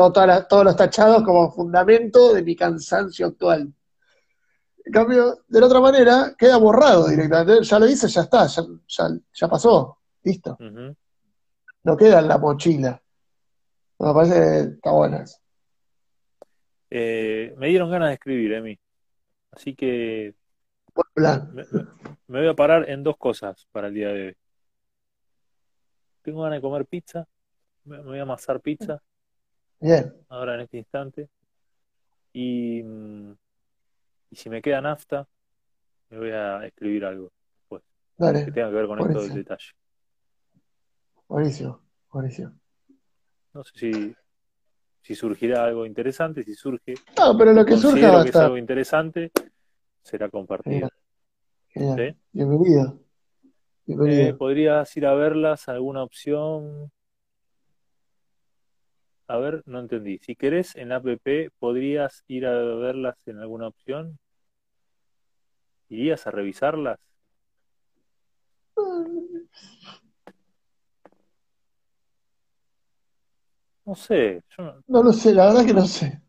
[0.47, 3.71] todos los tachados como fundamento de mi cansancio actual.
[4.85, 7.63] En cambio, de la otra manera, queda borrado directamente.
[7.63, 9.99] Ya lo hice, ya está, ya, ya, ya pasó.
[10.23, 10.57] Listo.
[11.83, 13.01] No queda en la mochila.
[13.99, 15.37] Me parece que está eso.
[16.89, 18.79] Eh, me dieron ganas de escribir, Emi.
[19.51, 20.35] Así que
[20.93, 21.51] Buen plan.
[21.53, 21.87] me, me-
[22.27, 24.35] me voy a parar en dos cosas para el día de hoy.
[26.21, 27.27] Tengo ganas de comer pizza.
[27.83, 29.01] Me, me voy a amasar pizza
[29.79, 30.13] Bien.
[30.29, 31.29] ahora en este instante.
[32.33, 33.31] Y, mm,
[34.31, 35.27] y si me queda nafta,
[36.09, 37.31] me voy a escribir algo
[37.69, 37.79] que
[38.17, 38.51] Dale.
[38.51, 39.71] tenga que ver con esto del detalle.
[41.27, 41.81] Buenísimo.
[42.11, 42.51] Buenísimo.
[43.53, 44.15] No sé si,
[45.01, 48.45] si surgirá algo interesante, si surge, No, pero lo que surja va a que estar.
[48.45, 49.31] algo interesante,
[50.03, 50.89] será compartido.
[51.69, 51.95] Genial.
[51.95, 52.15] Genial.
[52.15, 52.19] ¿sí?
[52.31, 52.99] Bienvenido.
[52.99, 53.49] Eh,
[53.85, 54.37] Bienvenido.
[54.37, 55.67] ¿podrías ir a verlas?
[55.69, 56.91] ¿Alguna opción?
[59.29, 60.19] A ver, no entendí.
[60.19, 61.05] Si querés en app,
[61.59, 64.17] ¿podrías ir a verlas en alguna opción?
[65.89, 66.99] ¿Irías a revisarlas?
[73.85, 76.21] No sé, yo no- No lo sé, la verdad que no sé.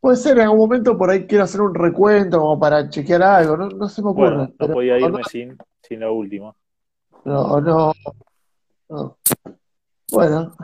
[0.00, 3.56] Puede ser en algún momento por ahí quiero hacer un recuento como para chequear algo,
[3.56, 4.30] no, no se me ocurre.
[4.30, 6.54] bueno, no pero podía no, irme sin, sin la última.
[7.24, 7.92] no, no,
[8.88, 9.18] no.
[10.10, 10.56] Bueno,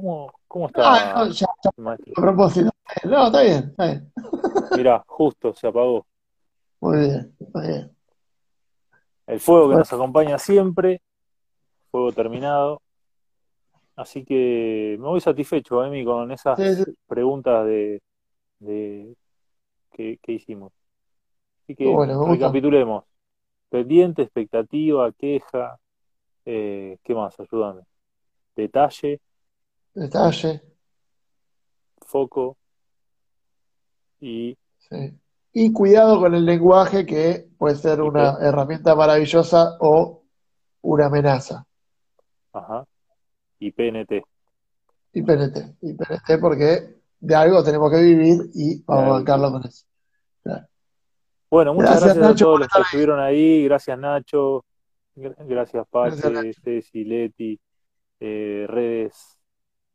[0.00, 2.14] ¿Cómo, cómo, no, está, ya, ya, maestro?
[2.16, 2.70] a propósito.
[3.04, 4.12] No, está bien, está bien.
[4.76, 6.06] Mirá, justo se apagó.
[6.80, 7.96] Muy bien, muy bien.
[9.26, 9.78] El fuego que Bueno.
[9.80, 11.02] nos acompaña siempre,
[11.90, 12.80] fuego terminado.
[13.94, 18.00] Así que me voy satisfecho, Emi, con esas Sí, sí, preguntas de,
[18.60, 19.14] de
[19.92, 20.72] que, que hicimos.
[21.64, 23.04] Así que bueno, recapitulemos.
[23.68, 25.78] Pendiente, expectativa, queja,
[26.46, 27.38] eh, ¿qué más?
[27.38, 27.82] Ayúdame.
[28.56, 29.20] Detalle,
[30.00, 30.62] Detalle,
[32.06, 32.56] foco
[34.18, 35.12] y sí.
[35.52, 40.22] Y cuidado con el lenguaje que puede ser una herramienta maravillosa o
[40.80, 41.66] una amenaza.
[42.54, 42.86] ajá,
[43.58, 44.22] y PNT.
[45.12, 49.66] Y PNT, y PNT porque de algo tenemos que vivir y vamos a bancarlo con
[49.66, 49.84] eso.
[50.42, 50.66] Claro.
[51.50, 53.64] Bueno, muchas Gracias, gracias, a todos los que estuvieron ahí.
[53.64, 54.64] Gracias, Nacho.
[55.14, 56.52] Gra- Gracias, Pache.
[56.54, 57.60] Ceci, Leti,
[58.20, 59.36] eh, redes,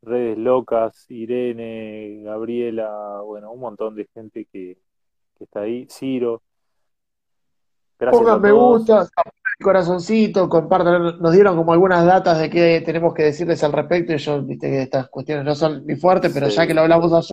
[0.05, 4.77] redes locas, Irene, Gabriela, bueno, un montón de gente que,
[5.37, 5.87] que está ahí.
[5.89, 6.41] Ciro.
[7.99, 8.77] Gracias a Pongan me todos.
[8.79, 9.07] gusta,
[9.61, 11.19] corazoncito, compartan.
[11.21, 14.13] Nos dieron como algunas datas de qué tenemos que decirles al respecto.
[14.13, 16.57] Y yo, viste que estas cuestiones no son mi fuerte, pero Sí.
[16.57, 17.31] ya que lo hablamos ayer,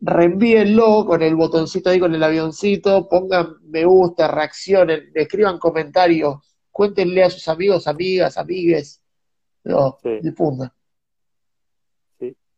[0.00, 3.08] reenvíenlo con el botoncito ahí, con el avioncito.
[3.08, 6.36] Pongan me gusta, reaccionen, escriban comentarios,
[6.70, 9.02] cuéntenle a sus amigos, amigas, amigues.
[9.64, 10.20] No, Sí.
[10.22, 10.70] difundan.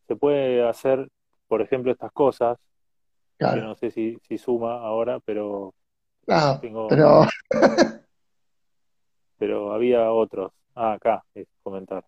[0.08, 1.06] Se puede hacer,
[1.46, 2.56] por ejemplo, estas cosas,
[3.38, 3.62] que Claro.
[3.62, 5.74] no sé si, si suma ahora, pero,
[6.26, 7.22] Ah, tengo, pero
[9.38, 10.50] pero había otros.
[10.74, 12.04] Ah, acá, es comentar.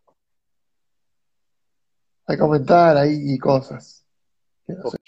[2.26, 4.04] a comentar ahí y cosas.
[4.66, 4.98] Que no sé.